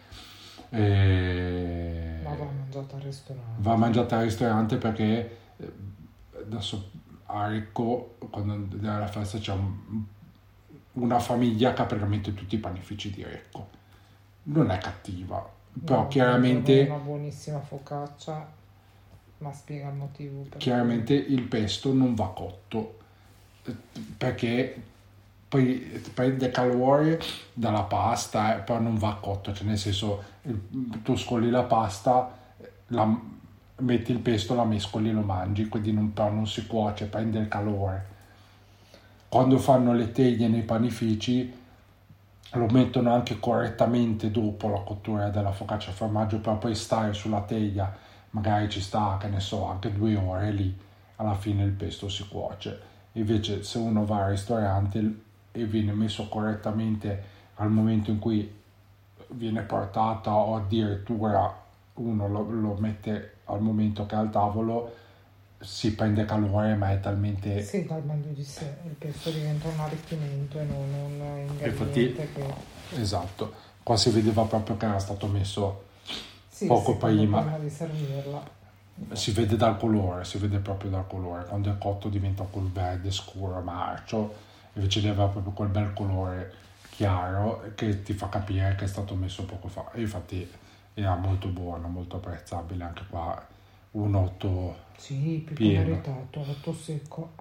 E... 0.69 2.19
Ma 2.23 2.33
va 2.35 2.45
mangiata 2.45 2.95
al 2.95 3.01
ristorante. 3.01 3.61
Va 3.61 3.75
mangiata 3.75 4.17
al 4.17 4.23
ristorante 4.23 4.77
perché 4.77 5.37
eh, 5.57 5.71
adesso 6.41 6.91
a 7.27 7.47
Recco, 7.47 8.17
quando 8.29 8.67
alla 8.89 9.07
festa 9.07 9.37
c'è 9.37 9.51
un- 9.53 10.03
una 10.93 11.19
famiglia 11.19 11.73
che 11.73 11.81
ha 11.81 11.85
praticamente 11.85 12.33
tutti 12.33 12.55
i 12.55 12.59
panifici 12.59 13.09
di 13.11 13.23
Recco. 13.23 13.67
Non 14.43 14.69
è 14.71 14.77
cattiva, 14.77 15.47
però 15.83 16.01
No, 16.01 16.07
chiaramente, 16.07 16.85
Una 16.87 16.97
buonissima 16.97 17.59
focaccia, 17.59 18.47
ma 19.39 19.51
spiega 19.53 19.89
il 19.89 19.95
motivo. 19.95 20.41
per 20.41 20.57
chiaramente 20.57 21.13
il 21.13 21.43
pesto 21.43 21.93
non 21.93 22.15
va 22.15 22.27
cotto 22.29 23.03
perché 24.17 24.83
poi 25.47 26.03
prende 26.13 26.51
calore 26.51 27.19
dalla 27.53 27.83
pasta, 27.83 28.57
eh, 28.57 28.59
però 28.59 28.79
non 28.79 28.97
va 28.97 29.17
cotto, 29.19 29.53
cioè 29.53 29.65
nel 29.65 29.77
senso 29.77 30.23
tu 31.03 31.15
scoli 31.15 31.49
la 31.49 31.63
pasta, 31.63 32.37
la, 32.87 33.19
metti 33.77 34.11
il 34.11 34.19
pesto, 34.19 34.55
la 34.55 34.65
mescoli 34.65 35.09
e 35.09 35.13
lo 35.13 35.21
mangi, 35.21 35.67
quindi 35.67 35.93
non, 35.93 36.13
però 36.13 36.29
non 36.31 36.47
si 36.47 36.65
cuoce, 36.65 37.05
prende 37.05 37.39
il 37.39 37.47
calore. 37.47 38.13
Quando 39.29 39.57
fanno 39.57 39.93
le 39.93 40.11
teglie 40.11 40.47
nei 40.47 40.63
panifici 40.63 41.63
lo 42.51 42.67
mettono 42.67 43.13
anche 43.13 43.37
correttamente 43.39 44.31
dopo 44.31 44.69
la 44.69 44.79
cottura 44.79 45.29
della 45.29 45.51
focaccia 45.51 45.89
al 45.89 45.95
formaggio, 45.95 46.39
però 46.39 46.57
poi 46.57 46.73
stare 46.73 47.13
sulla 47.13 47.41
teglia, 47.41 47.93
magari 48.35 48.69
ci 48.69 48.81
sta, 48.81 49.17
che 49.19 49.27
ne 49.27 49.39
so, 49.39 49.65
anche 49.65 49.91
due 49.93 50.15
ore 50.17 50.51
lì, 50.51 50.77
alla 51.15 51.35
fine 51.35 51.63
il 51.63 51.71
pesto 51.71 52.09
si 52.09 52.27
cuoce. 52.27 52.93
Invece 53.13 53.63
se 53.63 53.77
uno 53.77 54.05
va 54.05 54.25
al 54.25 54.31
ristorante 54.31 55.21
e 55.53 55.65
viene 55.65 55.93
messo 55.93 56.27
correttamente 56.27 57.33
al 57.55 57.71
momento 57.71 58.11
in 58.11 58.19
cui 58.19 58.53
viene 59.29 59.61
portata 59.61 60.33
o 60.33 60.57
addirittura 60.57 61.63
uno 61.93 62.27
lo, 62.27 62.41
lo 62.49 62.75
mette 62.77 63.37
al 63.45 63.61
momento 63.61 64.05
che 64.05 64.15
è 64.15 64.17
al 64.17 64.29
tavolo, 64.29 64.93
si 65.59 65.95
prende 65.95 66.25
calore 66.25 66.75
ma 66.75 66.91
è 66.91 66.99
talmente... 66.99 67.61
Sì, 67.61 67.87
meglio 68.03 68.33
di 68.33 68.43
sé, 68.43 68.75
il 68.83 68.95
pesto 68.97 69.29
diventa 69.31 69.69
un 69.69 69.79
arricchimento 69.79 70.59
e 70.59 70.63
non 70.65 70.77
un 70.77 71.47
ingrediente 71.47 71.67
Infatti- 71.67 72.13
che... 72.13 72.99
Esatto, 72.99 73.53
qua 73.81 73.95
si 73.95 74.09
vedeva 74.09 74.43
proprio 74.43 74.75
che 74.75 74.85
era 74.85 74.99
stato 74.99 75.25
messo, 75.27 75.84
Sì, 76.55 76.67
poco 76.67 76.95
prima. 76.95 77.41
prima 77.41 77.57
di 77.57 77.69
servirla. 77.69 78.41
si 79.11 79.31
vede 79.31 79.57
dal 79.57 79.77
colore, 79.77 80.23
si 80.23 80.37
vede 80.37 80.59
proprio 80.59 80.89
dal 80.89 81.05
colore, 81.05 81.43
quando 81.43 81.69
è 81.69 81.77
cotto 81.77 82.07
diventa 82.07 82.43
quel 82.49 82.71
verde 82.71 83.11
scuro, 83.11 83.59
marcio, 83.59 84.33
invece 84.71 85.01
deve 85.01 85.15
avere 85.15 85.31
proprio 85.31 85.51
quel 85.51 85.67
bel 85.67 85.91
colore 85.91 86.53
chiaro 86.91 87.71
che 87.75 88.03
ti 88.03 88.13
fa 88.13 88.29
capire 88.29 88.73
che 88.75 88.85
è 88.85 88.87
stato 88.87 89.15
messo 89.15 89.43
poco 89.43 89.67
fa. 89.67 89.91
E 89.91 89.99
infatti 89.99 90.49
era 90.93 91.15
molto 91.17 91.49
buono, 91.49 91.89
molto 91.89 92.15
apprezzabile 92.15 92.85
anche 92.85 93.03
qua, 93.09 93.45
un 93.91 94.15
8 94.15 94.75
Sì, 94.95 95.43
più 95.45 95.55
Pieno. 95.55 95.89
meritato, 95.89 96.39
otto 96.39 96.73
secco. 96.73 97.31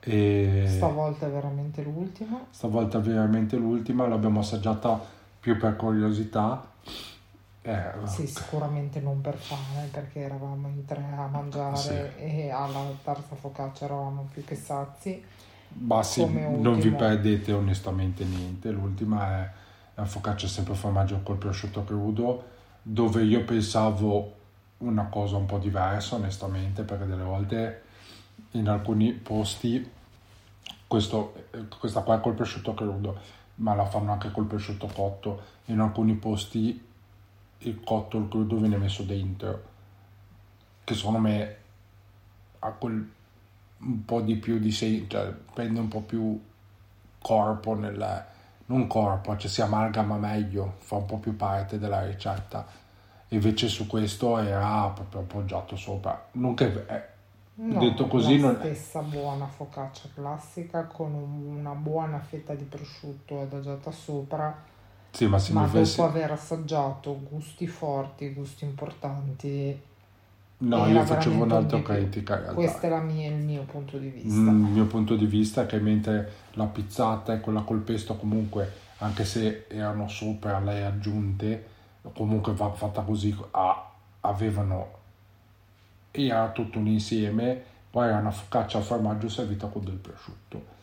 e 0.00 0.64
Stavolta 0.68 1.26
è 1.26 1.30
veramente 1.30 1.80
l'ultima. 1.84 2.44
stavolta 2.50 2.98
veramente 2.98 3.54
l'ultima, 3.56 4.08
l'abbiamo 4.08 4.40
assaggiata 4.40 5.00
più 5.38 5.56
per 5.56 5.76
curiosità. 5.76 6.70
Eh, 7.62 7.90
Sì, 8.06 8.26
sicuramente 8.26 9.00
non 9.00 9.20
per 9.20 9.36
fame, 9.36 9.88
perché 9.90 10.20
eravamo 10.20 10.66
in 10.68 10.84
tre 10.84 11.04
a 11.16 11.26
mangiare 11.28 12.12
Sì. 12.16 12.22
e 12.22 12.50
alla 12.50 12.84
terza 13.02 13.36
focaccia 13.36 13.84
eravamo 13.84 14.28
più 14.32 14.44
che 14.44 14.56
sazi. 14.56 15.24
Ma 15.74 16.02
sì, 16.02 16.24
non 16.24 16.78
vi 16.80 16.90
perdete 16.90 17.52
onestamente 17.52 18.24
niente. 18.24 18.70
L'ultima 18.70 19.38
è 19.38 19.50
la 19.94 20.04
focaccia 20.04 20.46
sempre 20.46 20.74
formaggio 20.74 21.20
col 21.22 21.36
prosciutto 21.36 21.84
crudo, 21.84 22.44
dove 22.82 23.22
io 23.22 23.44
pensavo 23.44 24.34
una 24.78 25.04
cosa 25.06 25.36
un 25.36 25.46
po' 25.46 25.58
diversa, 25.58 26.16
onestamente, 26.16 26.82
perché 26.82 27.06
delle 27.06 27.22
volte 27.22 27.82
in 28.52 28.68
alcuni 28.68 29.12
posti 29.12 29.88
questo, 30.86 31.46
eh, 31.52 31.68
questa 31.78 32.02
qua 32.02 32.16
è 32.16 32.20
col 32.20 32.34
prosciutto 32.34 32.74
crudo, 32.74 33.18
ma 33.56 33.74
la 33.74 33.86
fanno 33.86 34.12
anche 34.12 34.30
col 34.30 34.44
prosciutto 34.46 34.88
cotto. 34.92 35.40
In 35.66 35.78
alcuni 35.78 36.14
posti 36.14 36.90
il 37.64 37.80
cotto 37.84 38.18
il 38.18 38.28
crudo 38.28 38.56
viene 38.56 38.76
messo 38.76 39.02
dentro, 39.02 39.62
che 40.84 40.94
secondo 40.94 41.18
me 41.18 41.56
ha 42.60 42.70
quel 42.72 43.10
un 43.84 44.04
po' 44.04 44.20
di 44.20 44.36
più 44.36 44.58
di 44.60 44.70
sé, 44.70 45.06
cioè 45.08 45.32
prende 45.52 45.80
un 45.80 45.88
po' 45.88 46.02
più 46.02 46.40
corpo 47.20 47.74
nel 47.74 48.24
non 48.66 48.86
corpo, 48.86 49.36
cioè 49.36 49.50
si 49.50 49.60
amalgama 49.60 50.16
meglio, 50.16 50.74
fa 50.78 50.96
un 50.96 51.06
po' 51.06 51.18
più 51.18 51.34
parte 51.36 51.78
della 51.78 52.04
ricetta. 52.06 52.64
Invece 53.28 53.66
su 53.68 53.86
questo 53.86 54.38
era 54.38 54.88
proprio 54.94 55.22
appoggiato 55.22 55.74
sopra. 55.76 56.28
Non 56.32 56.54
che 56.54 56.84
eh, 56.86 57.10
No, 57.54 57.80
detto 57.80 58.06
così 58.06 58.38
la 58.38 58.46
non 58.48 58.56
stessa 58.56 59.00
buona 59.02 59.46
focaccia 59.46 60.08
classica 60.14 60.84
con 60.84 61.12
un- 61.12 61.56
una 61.58 61.74
buona 61.74 62.18
fetta 62.18 62.54
di 62.54 62.64
prosciutto 62.64 63.42
adagiata 63.42 63.90
sopra, 63.90 64.56
sì, 65.12 65.26
ma 65.26 65.40
ma 65.50 65.62
avessi 65.62 65.96
dopo 65.96 66.08
aver 66.08 66.32
assaggiato 66.32 67.20
gusti 67.28 67.66
forti, 67.68 68.32
gusti 68.32 68.64
importanti, 68.64 69.80
No, 70.64 70.86
era 70.86 71.00
io 71.00 71.04
facevo 71.06 71.42
un'altra 71.42 71.82
critica 71.82 72.38
questo 72.54 72.86
è 72.86 72.88
la 72.88 73.00
mia- 73.00 73.28
il 73.28 73.34
mio 73.34 73.62
punto 73.62 73.98
di 73.98 74.08
vista. 74.08 74.28
Mm, 74.28 74.66
Il 74.66 74.70
mio 74.70 74.86
punto 74.86 75.16
di 75.16 75.26
vista 75.26 75.62
è 75.62 75.66
che 75.66 75.78
mentre 75.78 76.32
la 76.52 76.66
pizzata 76.66 77.32
e 77.34 77.40
quella 77.40 77.62
col 77.62 77.80
pesto 77.80 78.14
comunque, 78.16 78.70
anche 78.98 79.24
se 79.24 79.66
erano 79.68 80.06
sopra 80.08 80.60
le 80.60 80.84
aggiunte, 80.84 81.66
comunque 82.14 82.52
va 82.54 82.70
fatta 82.70 83.00
così, 83.02 83.36
ah, 83.50 83.90
avevano, 84.20 84.86
era 86.12 86.50
tutto 86.50 86.78
un 86.78 86.86
insieme, 86.86 87.60
poi 87.90 88.06
era 88.06 88.18
una 88.18 88.30
focaccia 88.30 88.78
al 88.78 88.84
formaggio 88.84 89.28
servita 89.28 89.66
con 89.66 89.84
del 89.84 89.94
prosciutto. 89.96 90.80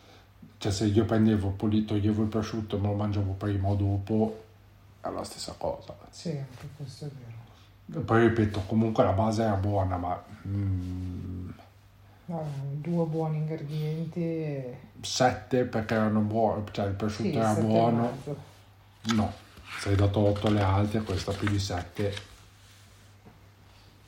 Cioè 0.60 0.70
se 0.72 0.84
io 0.84 1.06
prendevo, 1.06 1.48
poli- 1.52 1.86
toglievo 1.86 2.20
il 2.20 2.28
prosciutto 2.28 2.76
e 2.76 2.80
me 2.80 2.88
lo 2.88 2.92
mangiavo 2.94 3.32
prima 3.32 3.68
o 3.68 3.74
dopo, 3.76 4.44
è 5.00 5.08
la 5.08 5.24
stessa 5.24 5.54
cosa. 5.56 5.96
Sì, 6.10 6.28
anche 6.36 6.68
questo 6.76 7.06
è 7.06 7.08
vero. 7.88 8.04
Poi 8.04 8.28
ripeto, 8.28 8.64
comunque 8.66 9.02
la 9.02 9.12
base 9.12 9.42
era 9.42 9.54
buona, 9.54 9.96
ma 9.96 10.22
mm, 10.46 11.48
No, 12.26 12.44
due 12.74 13.06
buoni 13.06 13.38
ingredienti 13.38 14.20
e... 14.22 14.78
sette 15.00 15.64
perché 15.64 15.94
erano 15.94 16.20
buoni, 16.20 16.62
cioè 16.72 16.88
il 16.88 16.92
prosciutto 16.92 17.30
Sì, 17.30 17.36
era 17.36 17.54
buono. 17.54 18.18
No, 19.14 19.32
se 19.78 19.88
hai 19.88 19.96
dato 19.96 20.20
8 20.20 20.48
alle 20.48 20.60
altre, 20.60 21.00
questa 21.00 21.32
più 21.32 21.48
di 21.48 21.58
7. 21.58 22.14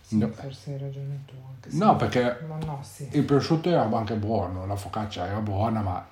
Sì, 0.02 0.18
No. 0.18 0.28
forse 0.28 0.72
hai 0.74 0.78
ragione 0.78 1.22
tu 1.24 1.32
anche 1.48 1.70
se- 1.70 1.76
No, 1.78 1.96
perché 1.96 2.40
no, 2.46 2.80
sì. 2.82 3.08
il 3.12 3.24
prosciutto 3.24 3.70
era 3.70 3.82
anche 3.90 4.16
buono, 4.16 4.66
la 4.66 4.76
focaccia 4.76 5.26
era 5.26 5.38
buona, 5.38 5.80
ma 5.80 6.06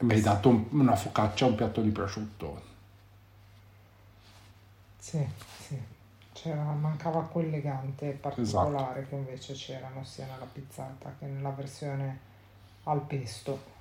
mi 0.00 0.14
hai 0.14 0.20
dato 0.20 0.48
un- 0.48 0.66
una 0.70 0.96
focaccia 0.96 1.46
e 1.46 1.48
un 1.50 1.54
piatto 1.54 1.80
di 1.82 1.90
prosciutto. 1.90 2.72
Sì, 4.98 5.24
sì. 5.58 5.78
C'era, 6.32 6.62
mancava 6.72 7.22
quell'elegante 7.22 8.18
Esatto. 8.36 8.72
particolare 8.72 9.06
che 9.08 9.14
invece 9.14 9.54
c'erano 9.54 10.04
sia 10.04 10.26
nella 10.26 10.46
pizzata 10.50 11.14
che 11.18 11.26
nella 11.26 11.50
versione 11.50 12.18
al 12.84 13.00
pesto. 13.02 13.72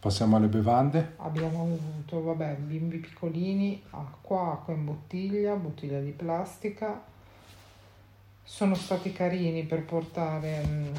Passiamo 0.00 0.36
alle 0.36 0.48
bevande. 0.48 1.14
Abbiamo 1.18 1.62
avuto, 1.62 2.22
vabbè, 2.22 2.56
bimbi 2.56 2.98
piccolini, 2.98 3.82
acqua, 3.90 4.52
acqua 4.52 4.74
in 4.74 4.84
bottiglia, 4.84 5.54
bottiglia 5.54 6.00
di 6.00 6.10
plastica. 6.10 7.00
Sono 8.44 8.74
stati 8.74 9.12
carini 9.12 9.64
per 9.64 9.84
portare, 9.84 10.62
mm, 10.66 10.94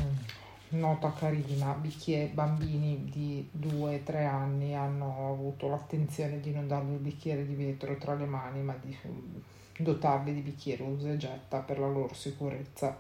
nota 0.73 1.12
carina, 1.12 1.73
bicchieri, 1.73 2.31
bambini 2.33 3.05
di 3.05 3.49
2-3 3.59 4.25
anni 4.25 4.75
hanno 4.75 5.31
avuto 5.31 5.69
l'attenzione 5.69 6.39
di 6.39 6.51
non 6.51 6.67
dargli 6.67 6.93
il 6.93 6.99
bicchiere 6.99 7.45
di 7.45 7.55
vetro 7.55 7.97
tra 7.97 8.13
le 8.15 8.25
mani, 8.25 8.62
ma 8.62 8.75
di 8.81 8.95
mm, 9.07 9.36
dotarli 9.77 10.33
di 10.33 10.41
bicchiere 10.41 10.83
usa 10.83 11.12
e 11.12 11.17
getta 11.17 11.59
per 11.59 11.79
la 11.79 11.88
loro 11.88 12.13
sicurezza. 12.13 12.97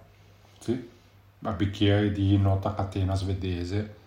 Sì. 0.59 0.89
A 1.45 1.51
bicchieri 1.51 2.11
di 2.11 2.37
nota 2.37 2.73
catena 2.73 3.15
svedese. 3.15 4.01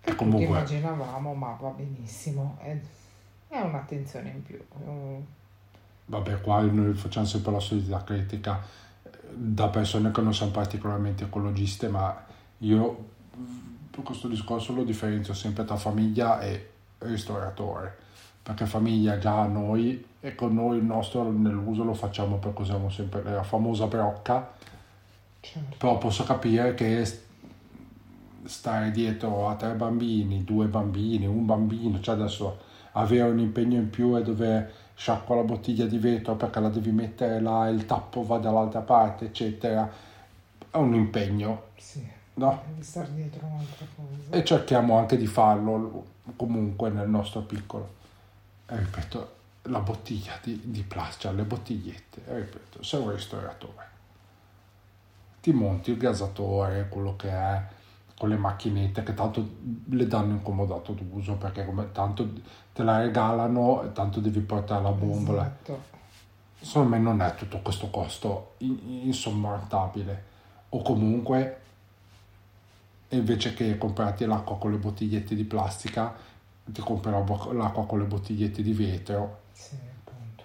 Che 0.00 0.14
comunque, 0.14 0.46
immaginavamo, 0.46 1.34
ma 1.34 1.56
va 1.60 1.68
benissimo. 1.68 2.58
È, 2.60 2.76
è 3.48 3.60
un'attenzione 3.60 4.30
in 4.30 4.42
più. 4.42 4.58
Vabbè, 6.06 6.40
qua 6.40 6.60
noi 6.62 6.94
facciamo 6.94 7.26
sempre 7.26 7.52
la 7.52 7.60
solita 7.60 8.02
critica 8.02 8.60
eh, 9.02 9.10
da 9.32 9.68
persone 9.68 10.10
che 10.10 10.20
non 10.20 10.34
sono 10.34 10.50
particolarmente 10.50 11.24
ecologiste, 11.24 11.88
ma 11.88 12.26
io 12.60 13.08
questo 14.02 14.28
discorso 14.28 14.72
lo 14.72 14.82
differenzio 14.82 15.34
sempre 15.34 15.64
tra 15.64 15.76
famiglia 15.76 16.40
e 16.40 16.70
ristoratore. 16.98 17.98
Perché 18.42 18.64
famiglia 18.64 19.18
già 19.18 19.44
noi 19.44 20.02
e 20.20 20.34
con 20.34 20.54
noi 20.54 20.78
il 20.78 20.84
nostro 20.84 21.30
nell'uso 21.30 21.84
lo 21.84 21.92
facciamo 21.92 22.36
perché 22.36 22.62
usiamo 22.62 22.88
sempre 22.88 23.22
la 23.22 23.42
famosa 23.42 23.86
brocca 23.86 24.52
Certo. 25.40 25.76
però 25.78 25.96
posso 25.96 26.24
capire 26.24 26.74
che 26.74 27.04
st- 27.04 27.22
stare 28.44 28.90
dietro 28.90 29.48
a 29.48 29.54
tre 29.54 29.72
bambini, 29.72 30.44
due 30.44 30.66
bambini, 30.66 31.26
un 31.26 31.46
bambino, 31.46 32.00
cioè 32.00 32.14
adesso 32.14 32.58
avere 32.92 33.30
un 33.30 33.38
impegno 33.38 33.76
in 33.78 33.88
più 33.90 34.16
e 34.16 34.22
dover 34.22 34.72
sciacquare 34.94 35.40
la 35.40 35.46
bottiglia 35.46 35.86
di 35.86 35.98
vetro 35.98 36.34
perché 36.34 36.60
la 36.60 36.68
devi 36.68 36.90
mettere 36.90 37.40
là, 37.40 37.68
il 37.68 37.86
tappo 37.86 38.22
va 38.24 38.38
dall'altra 38.38 38.80
parte, 38.80 39.26
eccetera, 39.26 39.90
è 40.70 40.76
un 40.76 40.94
impegno, 40.94 41.68
Sì, 41.76 42.06
no? 42.40 42.62
devi 42.66 42.82
stare 42.82 43.12
dietro 43.14 43.46
un'altra 43.46 43.86
cosa. 43.94 44.30
E 44.30 44.44
cerchiamo 44.44 44.96
anche 44.96 45.16
di 45.16 45.26
farlo 45.26 46.04
comunque 46.36 46.88
nel 46.90 47.08
nostro 47.08 47.42
piccolo. 47.42 47.98
E 48.66 48.76
ripeto, 48.78 49.34
la 49.62 49.80
bottiglia 49.80 50.38
di, 50.42 50.60
di 50.64 50.82
plastica, 50.82 51.32
le 51.32 51.42
bottigliette, 51.42 52.22
e 52.26 52.36
ripeto, 52.36 52.82
sei 52.82 53.00
un 53.00 53.12
ristoratore. 53.12 53.88
Ti 55.40 55.52
monti 55.52 55.90
il 55.90 55.96
gasatore, 55.96 56.88
quello 56.88 57.16
che 57.16 57.30
è, 57.30 57.62
con 58.18 58.28
le 58.28 58.36
macchinette 58.36 59.02
che 59.02 59.14
tanto 59.14 59.48
le 59.88 60.06
danno 60.06 60.32
in 60.32 60.42
comodato 60.42 60.92
d'uso 60.92 61.36
perché 61.36 61.64
come 61.64 61.90
tanto 61.90 62.28
te 62.74 62.82
la 62.82 62.98
regalano 62.98 63.82
e 63.82 63.92
tanto 63.92 64.20
devi 64.20 64.40
portare 64.40 64.82
la 64.82 64.90
bombola. 64.90 65.42
Esatto. 65.42 65.88
Secondo 66.60 66.90
me 66.90 66.98
non 66.98 67.22
è 67.22 67.34
tutto 67.34 67.60
questo 67.60 67.88
costo 67.88 68.54
in- 68.58 68.78
insormontabile. 69.04 70.24
O 70.68 70.82
comunque, 70.82 71.60
invece 73.16 73.54
che 73.54 73.76
comprarti 73.78 74.24
l'acqua 74.24 74.56
con 74.58 74.70
le 74.70 74.78
bottigliette 74.78 75.34
di 75.34 75.44
plastica, 75.44 76.14
ti 76.64 76.82
bo- 77.22 77.52
l'acqua 77.52 77.84
con 77.86 77.98
le 77.98 78.04
bottigliette 78.04 78.62
di 78.62 78.72
vetro 78.72 79.40
Sì, 79.52 79.76
appunto. 80.04 80.44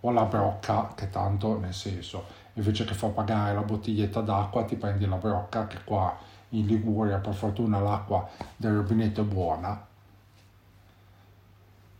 o 0.00 0.10
la 0.10 0.24
brocca, 0.24 0.92
che 0.94 1.10
tanto 1.10 1.58
nel 1.58 1.74
senso, 1.74 2.24
invece 2.54 2.84
che 2.84 2.94
far 2.94 3.10
pagare 3.10 3.54
la 3.54 3.62
bottiglietta 3.62 4.20
d'acqua, 4.20 4.64
ti 4.64 4.76
prendi 4.76 5.06
la 5.06 5.16
brocca, 5.16 5.66
che 5.66 5.78
qua 5.84 6.16
in 6.50 6.66
Liguria 6.66 7.18
per 7.18 7.34
fortuna 7.34 7.80
l'acqua 7.80 8.28
del 8.56 8.76
rubinetto 8.76 9.22
è 9.22 9.24
buona. 9.24 9.84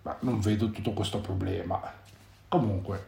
Ma 0.03 0.17
non 0.21 0.39
vedo 0.39 0.71
tutto 0.71 0.93
questo 0.93 1.21
problema. 1.21 1.81
Comunque, 2.47 3.07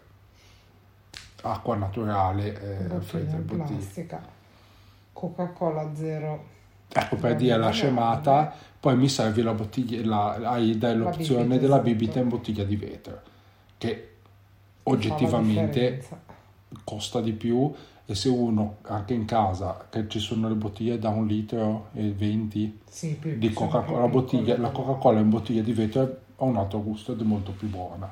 acqua 1.42 1.76
naturale, 1.76 2.60
eh, 2.60 2.84
Bottiglia 2.86 3.00
fredda 3.00 3.36
bottiglia. 3.36 4.36
Coca-Cola 5.18 5.90
zero. 5.96 6.44
Ecco 6.92 7.16
per 7.16 7.34
dire 7.34 7.56
la 7.56 7.70
scemata, 7.70 8.54
poi 8.78 8.96
mi 8.96 9.08
servi 9.08 9.42
la 9.42 9.52
bottiglia, 9.52 10.06
la, 10.06 10.50
hai 10.52 10.78
dai 10.78 10.96
l'opzione 10.96 11.58
della 11.58 11.74
esatto. 11.74 11.82
bibita 11.82 12.20
in 12.20 12.28
bottiglia 12.28 12.62
di 12.62 12.76
vetro, 12.76 13.20
che 13.76 14.12
oggettivamente 14.84 16.06
costa 16.84 17.20
di 17.20 17.32
più 17.32 17.74
e 18.06 18.14
se 18.14 18.28
uno 18.28 18.76
anche 18.82 19.12
in 19.12 19.24
casa 19.24 19.86
che 19.90 20.08
ci 20.08 20.20
sono 20.20 20.48
le 20.48 20.54
bottiglie 20.54 20.98
da 20.98 21.08
un 21.10 21.26
litro 21.26 21.88
e 21.92 22.12
20 22.12 22.80
Sì, 22.88 23.18
di 23.36 23.52
Coca-Cola, 23.52 24.00
la, 24.00 24.08
bottiglia, 24.08 24.56
la. 24.56 24.70
Coca-Cola 24.70 25.18
in 25.18 25.28
bottiglia 25.30 25.62
di 25.62 25.72
vetro 25.72 26.02
ha 26.36 26.44
un 26.44 26.56
altro 26.56 26.80
gusto 26.80 27.12
ed 27.12 27.20
è 27.20 27.24
molto 27.24 27.50
più 27.50 27.68
buona. 27.68 28.10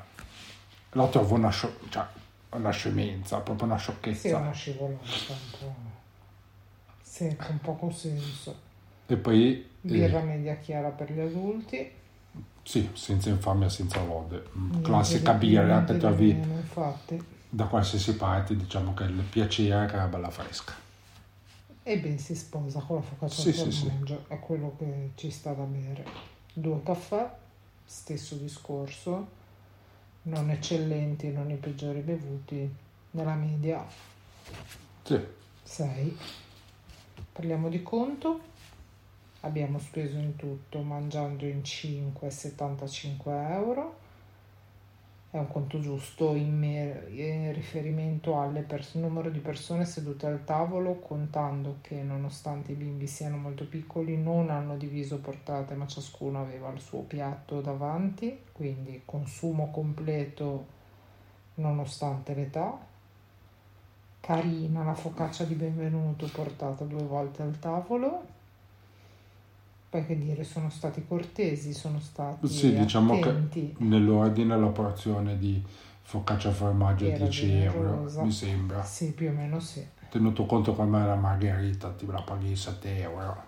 La 0.91 1.07
trovo 1.07 1.35
una, 1.35 1.49
scio- 1.49 1.77
cioè, 1.89 2.05
una 2.51 2.69
scemenza, 2.71 3.37
proprio 3.39 3.65
una 3.65 3.77
Sì, 3.77 3.83
sciocchezza. 3.83 4.37
una 4.37 4.51
scivolata 4.51 5.86
un. 7.19 7.29
Sì, 7.29 7.35
con 7.35 7.59
poco 7.59 7.89
senso. 7.91 8.55
E 9.07 9.15
poi, 9.17 9.65
eh, 9.87 9.87
Birra 9.87 10.21
media 10.21 10.55
chiara 10.57 10.89
per 10.91 11.11
gli 11.11 11.19
adulti. 11.19 11.91
sì, 12.63 12.89
senza 12.93 13.29
infamia, 13.29 13.69
senza 13.69 14.03
lode. 14.03 14.43
Mm, 14.57 14.81
Niente 14.81 14.81
Classica 14.81 15.33
birra 15.33 15.63
niente 15.63 15.93
che 15.93 15.99
di 15.99 15.99
trovi 15.99 16.33
meno, 16.33 16.55
infatti. 16.57 17.23
da 17.49 17.65
qualsiasi 17.65 18.15
parte, 18.15 18.55
diciamo 18.55 18.93
che 18.93 19.03
il 19.05 19.21
piacere 19.29 19.85
è 19.91 20.03
è 20.05 20.07
bella 20.07 20.29
fresca. 20.29 20.73
E 21.83 21.99
ben 21.99 22.19
si 22.19 22.35
sposa 22.35 22.81
con 22.81 22.97
la 22.97 23.01
focaccia 23.01 23.41
Sì, 23.41 23.49
al 23.49 23.53
sì, 23.53 23.71
sì. 23.71 23.91
formaggio, 23.91 24.25
è 24.27 24.39
quello 24.39 24.75
che 24.77 25.11
ci 25.15 25.31
sta 25.31 25.53
da 25.53 25.63
bere. 25.63 26.05
Due 26.53 26.83
caffè, 26.83 27.31
stesso 27.85 28.35
discorso, 28.35 29.27
non 30.23 30.49
eccellenti, 30.51 31.31
non 31.31 31.49
i 31.51 31.55
peggiori 31.57 32.01
bevuti, 32.01 32.69
nella 33.11 33.35
media 33.35 33.85
Sì, 35.03 35.19
6. 35.63 36.17
Parliamo 37.37 37.69
di 37.69 37.83
conto, 37.83 38.39
abbiamo 39.41 39.77
speso 39.77 40.17
in 40.17 40.35
tutto, 40.35 40.81
mangiando 40.81 41.45
in 41.45 41.63
5, 41.63 42.31
75 42.31 43.31
euro. 43.51 43.97
È 45.29 45.37
un 45.37 45.47
conto 45.47 45.79
giusto 45.79 46.33
in, 46.33 46.57
me- 46.57 47.05
in 47.09 47.53
riferimento 47.53 48.39
al 48.39 48.65
numero 48.93 49.29
di 49.29 49.37
persone 49.37 49.85
sedute 49.85 50.25
al 50.25 50.45
tavolo, 50.45 50.95
contando 50.95 51.77
che 51.81 52.01
nonostante 52.01 52.71
i 52.71 52.75
bimbi 52.75 53.05
siano 53.05 53.37
molto 53.37 53.67
piccoli 53.67 54.17
non 54.17 54.49
hanno 54.49 54.75
diviso 54.75 55.19
portate, 55.19 55.75
ma 55.75 55.85
ciascuno 55.85 56.41
aveva 56.41 56.71
il 56.71 56.79
suo 56.79 57.01
piatto 57.01 57.61
davanti, 57.61 58.45
quindi 58.51 59.03
consumo 59.05 59.69
completo 59.69 60.65
nonostante 61.53 62.33
l'età. 62.33 62.95
Carina 64.27 64.83
la 64.83 64.93
focaccia 64.93 65.45
di 65.45 65.53
benvenuto 65.53 66.27
portata 66.29 66.83
due 66.83 67.03
volte 67.03 67.43
al 67.43 67.57
tavolo. 67.59 68.25
Poi 69.89 70.05
che 70.05 70.19
dire, 70.19 70.43
sono 70.43 70.69
stati 70.69 71.05
cortesi, 71.07 71.71
sono 71.73 71.97
stati 72.01 72.45
Sì, 72.45 72.73
diciamo 72.77 73.13
che- 73.21 73.29
attenti. 73.29 73.73
nell'ordine 73.77 74.59
la 74.59 74.67
porzione 74.67 75.37
di 75.37 75.63
focaccia 76.01 76.51
formaggio 76.51 77.05
è 77.05 77.11
Era 77.11 77.23
10 77.23 77.53
euro, 77.53 77.79
generosa. 77.79 78.23
mi 78.23 78.31
sembra. 78.33 78.83
Sì, 78.83 79.13
più 79.13 79.29
o 79.29 79.31
meno 79.31 79.61
sì. 79.61 79.87
Tenuto 80.09 80.45
conto 80.45 80.75
che 80.75 80.83
me 80.83 81.05
la 81.05 81.15
margherita 81.15 81.91
ti 81.91 82.05
la 82.05 82.21
paghi 82.21 82.53
7 82.53 82.99
euro. 82.99 83.41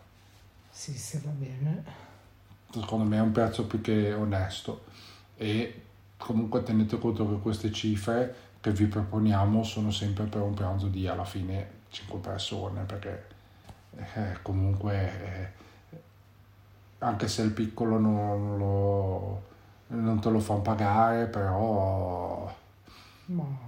Sì, 0.69 0.93
se 0.93 1.19
va 1.25 1.31
bene. 1.31 1.83
Secondo 2.71 3.03
me 3.03 3.17
è 3.17 3.21
un 3.21 3.33
prezzo 3.33 3.65
più 3.65 3.81
che 3.81 4.13
onesto. 4.13 4.85
E 5.35 5.81
comunque 6.15 6.63
tenete 6.63 6.97
conto 6.99 7.27
che 7.27 7.41
queste 7.41 7.69
cifre 7.69 8.47
che 8.61 8.71
vi 8.71 8.85
proponiamo 8.85 9.63
sono 9.63 9.91
sempre 9.91 10.25
per 10.25 10.41
un 10.41 10.53
pranzo 10.53 10.87
di 10.87 11.07
alla 11.07 11.25
fine 11.25 11.77
5 11.89 12.19
persone, 12.19 12.83
perché 12.83 13.25
eh, 13.95 14.41
comunque 14.41 15.51
eh, 15.91 15.97
anche 16.99 17.27
se 17.27 17.41
il 17.43 17.51
piccolo 17.51 17.97
non 17.99 18.57
lo, 18.57 19.43
non 19.87 20.19
te 20.19 20.29
lo 20.29 20.39
fanno 20.39 20.61
pagare, 20.61 21.27
però 21.27 22.53
Ma 23.25 23.67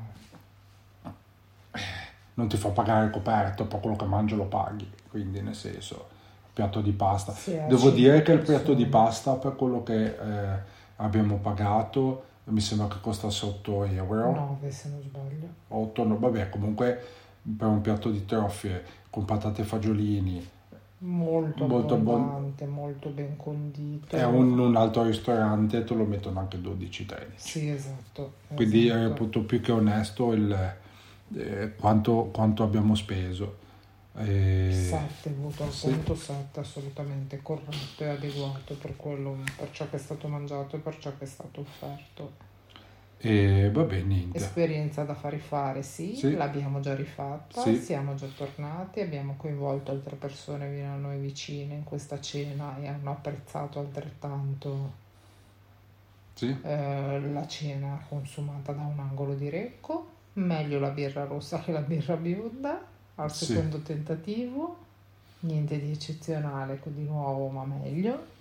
non 2.34 2.48
ti 2.48 2.58
fa 2.58 2.70
pagare 2.70 3.06
il 3.06 3.12
coperto, 3.12 3.66
poi 3.66 3.80
quello 3.80 3.96
che 3.96 4.06
mangi 4.06 4.36
lo 4.36 4.46
paghi, 4.46 4.90
quindi 5.10 5.42
nel 5.42 5.56
senso, 5.56 6.08
piatto 6.54 6.82
di 6.82 6.92
pasta. 6.92 7.34
Sì, 7.34 7.58
a 7.58 7.68
Devo 7.68 7.90
dire 7.90 8.22
che 8.22 8.32
il 8.32 8.40
piatto 8.40 8.74
di 8.74 8.86
pasta 8.86 9.34
per 9.34 9.56
quello 9.56 9.84
che 9.84 10.06
eh, 10.06 10.60
abbiamo 10.98 11.38
pagato 11.38 12.30
mi 12.46 12.60
sembra 12.60 12.88
che 12.88 12.98
costasse 13.02 13.46
8 13.46 13.86
euro. 13.86 14.32
9 14.34 14.72
se 14.72 14.90
non 14.90 15.02
sbaglio. 15.02 15.48
8, 15.68 16.04
no, 16.04 16.18
vabbè, 16.18 16.50
comunque 16.50 17.00
per 17.58 17.68
un 17.68 17.82
piatto 17.82 18.10
di 18.10 18.26
trofie 18.26 18.84
con 19.10 19.26
patate 19.26 19.62
e 19.62 19.66
fagiolini 19.66 20.50
Molto, 21.04 21.66
Molto 21.66 21.96
abbondante, 21.96 22.68
molto 22.68 23.10
ben 23.10 23.36
condito. 23.36 24.16
è 24.16 24.24
un, 24.24 24.60
un 24.60 24.76
altro 24.76 25.04
ristorante 25.04 25.84
te 25.84 25.96
lo 25.96 26.04
mettono 26.04 26.40
anche 26.40 26.60
12-13. 26.60 27.16
Sì, 27.38 27.70
esatto. 27.70 28.34
Quindi 28.54 28.86
esatto. 28.86 29.08
reputo 29.08 29.42
più 29.42 29.62
che 29.62 29.72
onesto 29.72 30.32
il, 30.34 30.76
eh, 31.36 31.74
quanto, 31.76 32.30
quanto 32.32 32.62
abbiamo 32.62 32.94
speso. 32.94 33.58
E- 34.18 34.72
7, 34.72 35.30
voto 35.32 35.64
al 35.64 35.72
Sì. 35.72 35.88
punto 35.90 36.16
7, 36.16 36.60
assolutamente 36.60 37.42
corretto 37.42 38.04
e 38.04 38.08
adeguato 38.10 38.76
per, 38.76 38.96
quello, 38.98 39.38
per 39.56 39.72
ciò 39.72 39.90
che 39.90 39.96
è 39.96 40.00
stato 40.00 40.28
mangiato 40.28 40.76
e 40.76 40.80
per 40.80 40.98
ciò 41.00 41.12
che 41.18 41.24
è 41.24 41.28
stato 41.28 41.62
offerto. 41.62 42.50
E 43.24 43.70
vabbè, 43.72 44.02
niente. 44.02 44.38
Esperienza 44.38 45.04
da 45.04 45.14
far 45.14 45.32
rifare, 45.34 45.84
sì, 45.84 46.16
Sì. 46.16 46.34
l'abbiamo 46.34 46.80
già 46.80 46.96
rifatta, 46.96 47.62
Sì. 47.62 47.76
siamo 47.78 48.16
già 48.16 48.28
tornati, 48.36 49.00
abbiamo 49.00 49.36
coinvolto 49.38 49.92
altre 49.92 50.16
persone 50.16 50.86
a 50.86 50.96
noi 50.96 51.20
vicine 51.20 51.76
in 51.76 51.84
questa 51.84 52.20
cena 52.20 52.78
e 52.80 52.88
hanno 52.88 53.12
apprezzato 53.12 53.80
altrettanto 53.80 54.94
Sì? 56.34 56.58
eh, 56.64 57.22
la 57.32 57.48
cena 57.48 58.04
consumata 58.10 58.72
da 58.74 58.82
un 58.82 59.00
angolo 59.00 59.36
di 59.36 59.50
Recco. 59.50 60.10
Meglio 60.34 60.80
la 60.80 60.90
birra 60.90 61.26
rossa 61.26 61.60
che 61.60 61.72
la 61.72 61.82
birra 61.82 62.16
bionda 62.16 62.84
al 63.22 63.32
Sì. 63.34 63.46
secondo 63.46 63.80
tentativo, 63.82 64.78
niente 65.42 65.80
di 65.80 65.92
eccezionale 65.92 66.80
di 66.84 67.04
nuovo, 67.04 67.48
ma 67.50 67.64
meglio. 67.64 68.40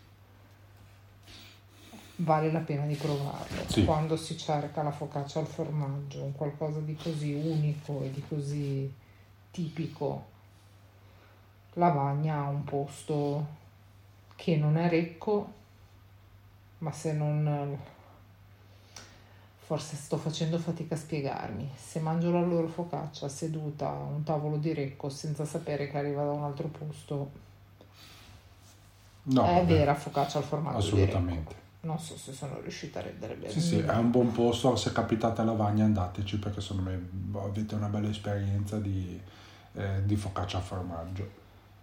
Vale 2.17 2.53
la 2.53 2.61
pena 2.61 2.85
di 2.85 2.95
provarlo. 2.95 3.63
Sì. 3.67 3.85
Quando 3.85 4.17
si 4.17 4.37
cerca 4.37 4.83
la 4.83 4.91
focaccia 4.91 5.39
al 5.41 5.47
formaggio, 5.47 6.23
un 6.23 6.33
qualcosa 6.33 6.81
di 6.81 6.95
così 6.95 7.33
unico 7.33 8.03
e 8.03 8.11
di 8.11 8.23
così 8.29 8.93
tipico, 9.51 10.27
Lavagna 11.75 12.37
ha 12.37 12.49
un 12.49 12.65
posto 12.65 13.47
che 14.37 14.57
non 14.57 14.77
è 14.77 14.89
Recco, 14.89 15.53
ma 16.79 16.93
se 16.93 17.13
non 17.13 17.79
forse 19.71 19.95
sto 19.95 20.17
facendo 20.17 20.59
fatica 20.59 20.97
a 20.97 20.99
spiegarmi. 20.99 21.71
Se 21.77 22.01
mangio 22.01 22.33
la 22.33 22.41
loro 22.41 22.67
focaccia 22.67 23.29
seduta 23.29 23.89
a 23.89 24.03
un 24.03 24.25
tavolo 24.25 24.57
di 24.57 24.75
Recco 24.75 25.09
senza 25.09 25.45
sapere 25.45 25.89
che 25.89 25.97
arriva 25.97 26.25
da 26.25 26.33
un 26.33 26.43
altro 26.43 26.67
posto, 26.67 27.31
No, 29.23 29.45
è 29.45 29.55
vabbè, 29.59 29.67
vera 29.67 29.95
focaccia 29.95 30.39
al 30.39 30.45
formaggio. 30.45 30.79
Assolutamente. 30.79 31.55
Non 31.83 32.01
so 32.01 32.17
se 32.17 32.33
sono 32.33 32.59
riuscita 32.61 32.99
a 32.99 33.03
rendere 33.03 33.35
bene. 33.35 33.53
Sì, 33.53 33.61
sì, 33.61 33.79
è 33.79 33.95
un 33.95 34.11
buon 34.11 34.33
posto, 34.33 34.75
se 34.75 34.91
capitate 34.91 35.41
a 35.41 35.45
Lavagna 35.45 35.85
andateci 35.85 36.41
perché 36.41 36.61
secondo 36.61 36.91
me 36.91 37.41
avete 37.41 37.77
una 37.77 37.87
bella 37.87 38.09
esperienza 38.09 38.77
di, 38.77 39.21
eh, 39.75 40.05
di 40.05 40.17
focaccia 40.17 40.59
a 40.59 40.63
formaggio. 40.63 41.31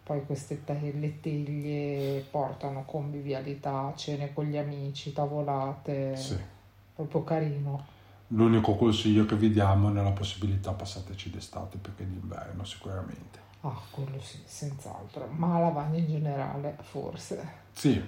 Poi 0.03 0.25
queste 0.25 0.65
teglie, 0.65 1.21
teglie 1.21 2.19
portano 2.29 2.83
convivialità, 2.83 3.93
cene 3.95 4.33
con 4.33 4.43
gli 4.43 4.57
amici, 4.57 5.13
tavolate, 5.13 6.17
Sì. 6.17 6.55
Proprio 6.97 7.23
carino. 7.23 7.85
L'unico 8.31 8.75
consiglio 8.75 9.25
che 9.25 9.35
vi 9.35 9.51
diamo 9.51 9.89
è 9.89 9.91
nella 9.91 10.11
possibilità 10.11 10.71
passateci 10.71 11.29
d'estate 11.29 11.77
perché 11.77 12.05
d'inverno 12.05 12.65
sicuramente. 12.65 13.39
Ah, 13.61 13.79
quello 13.89 14.19
sì, 14.19 14.41
senz'altro, 14.45 15.27
ma 15.31 15.53
la 15.53 15.59
lavagna 15.59 15.97
in 15.97 16.07
generale, 16.07 16.75
forse. 16.81 17.65
Sì, 17.71 18.01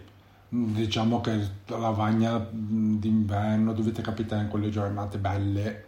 diciamo 0.50 1.22
che 1.22 1.38
la 1.68 1.78
lavagna 1.78 2.38
d'inverno 2.52 3.74
dovete 3.74 4.02
capitare 4.02 4.44
in 4.44 4.50
quelle 4.50 4.70
giornate 4.70 5.18
belle, 5.18 5.86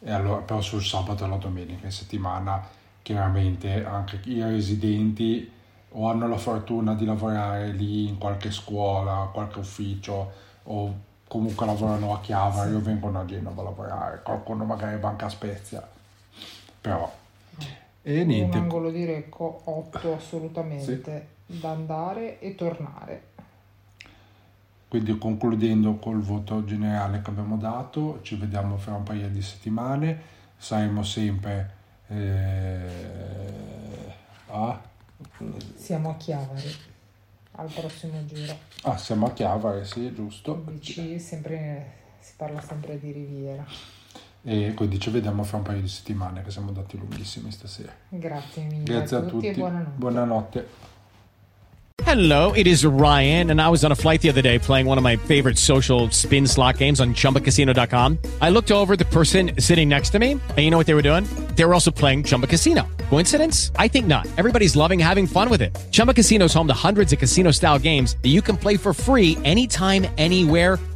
e 0.00 0.12
allora, 0.12 0.42
però 0.42 0.60
sul 0.60 0.82
sabato 0.82 1.24
e 1.24 1.28
la 1.28 1.36
domenica 1.36 1.86
in 1.86 1.92
settimana 1.92 2.64
chiaramente 3.02 3.84
anche 3.84 4.20
i 4.24 4.42
residenti 4.42 5.50
o 5.90 6.08
hanno 6.08 6.28
la 6.28 6.36
fortuna 6.36 6.94
di 6.94 7.04
lavorare 7.04 7.72
lì 7.72 8.06
in 8.06 8.18
qualche 8.18 8.50
scuola, 8.50 9.30
qualche 9.32 9.58
ufficio 9.58 10.32
o 10.64 11.06
comunque 11.28 11.66
lavorano 11.66 12.14
a 12.14 12.20
Chiavari 12.20 12.74
o 12.74 12.80
vengono 12.80 13.20
a 13.20 13.24
Genova 13.24 13.60
a 13.60 13.64
lavorare, 13.64 14.22
qualcuno 14.22 14.64
magari 14.64 14.98
va 14.98 15.10
anche 15.10 15.24
a 15.26 15.28
Spezia, 15.28 15.86
però 16.80 17.12
e 18.02 18.22
Un 18.22 18.26
niente, 18.26 18.56
angolo 18.56 18.90
di 18.90 19.04
Recco 19.04 19.60
8 19.64 20.14
assolutamente 20.14 21.26
da 21.44 21.70
andare 21.70 22.40
e 22.40 22.54
tornare. 22.54 23.22
Quindi 24.88 25.18
concludendo 25.18 25.96
col 25.96 26.20
voto 26.20 26.64
generale 26.64 27.20
che 27.20 27.28
abbiamo 27.28 27.58
dato, 27.58 28.20
ci 28.22 28.36
vediamo 28.36 28.78
fra 28.78 28.94
un 28.94 29.02
paio 29.02 29.28
di 29.28 29.42
settimane, 29.42 30.20
saremo 30.56 31.02
sempre 31.02 31.70
eh, 32.06 32.80
a... 34.46 34.80
Siamo 35.74 36.10
a 36.10 36.14
Chiavari 36.14 36.96
al 37.58 37.68
prossimo 37.74 38.24
giro. 38.26 38.56
Ah, 38.82 38.96
siamo 38.96 39.26
a 39.26 39.32
Chiavari, 39.32 39.84
sì, 39.84 40.12
giusto. 40.14 40.62
Dici 40.70 41.18
sempre, 41.18 41.92
si 42.20 42.32
parla 42.36 42.60
sempre 42.60 42.98
di 43.00 43.10
Riviera. 43.12 43.64
E 44.44 44.72
quindi 44.74 45.00
ci 45.00 45.10
vediamo 45.10 45.42
fra 45.42 45.56
un 45.56 45.64
paio 45.64 45.80
di 45.80 45.88
settimane, 45.88 46.42
che 46.42 46.50
siamo 46.50 46.68
andati 46.68 46.96
lunghissimi 46.96 47.50
stasera. 47.50 47.92
Grazie 48.08 48.62
mille 48.64 48.84
Grazie 48.84 49.16
a 49.16 49.18
a 49.18 49.22
tutti, 49.22 49.32
tutti, 49.34 49.46
e 49.48 49.52
buonanotte. 49.54 49.90
buonanotte. 49.96 50.66
Hello, 52.04 52.52
it 52.54 52.66
is 52.66 52.84
Ryan, 52.86 53.50
and 53.50 53.60
I 53.60 53.68
was 53.68 53.84
on 53.84 53.90
a 53.90 53.94
flight 53.96 54.22
the 54.22 54.30
other 54.30 54.40
day 54.40 54.58
playing 54.58 54.86
one 54.86 54.96
of 54.96 55.04
my 55.04 55.16
favorite 55.16 55.58
social 55.58 56.08
spin 56.10 56.46
slot 56.46 56.78
games 56.78 57.00
on 57.00 57.12
chumbacasino.com. 57.12 58.16
I 58.40 58.48
looked 58.50 58.70
over 58.70 58.92
at 58.94 58.98
the 58.98 59.04
person 59.04 59.50
sitting 59.58 59.88
next 59.88 60.10
to 60.10 60.18
me, 60.18 60.32
and 60.32 60.58
you 60.58 60.70
know 60.70 60.78
what 60.78 60.86
they 60.86 60.94
were 60.94 61.02
doing? 61.02 61.24
They 61.56 61.64
were 61.66 61.74
also 61.74 61.90
playing 61.90 62.22
Chumba 62.24 62.46
Casino. 62.46 62.86
Coincidence? 63.08 63.72
I 63.76 63.88
think 63.88 64.06
not. 64.06 64.26
Everybody's 64.36 64.76
loving 64.76 64.98
having 64.98 65.26
fun 65.26 65.48
with 65.48 65.62
it. 65.62 65.74
Chumba 65.90 66.12
Casino 66.12 66.44
is 66.44 66.52
home 66.52 66.66
to 66.68 66.74
hundreds 66.74 67.10
of 67.12 67.18
casino 67.18 67.50
style 67.50 67.78
games 67.78 68.16
that 68.22 68.28
you 68.28 68.42
can 68.42 68.58
play 68.58 68.76
for 68.76 68.92
free 68.92 69.38
anytime, 69.44 70.06
anywhere, 70.18 70.78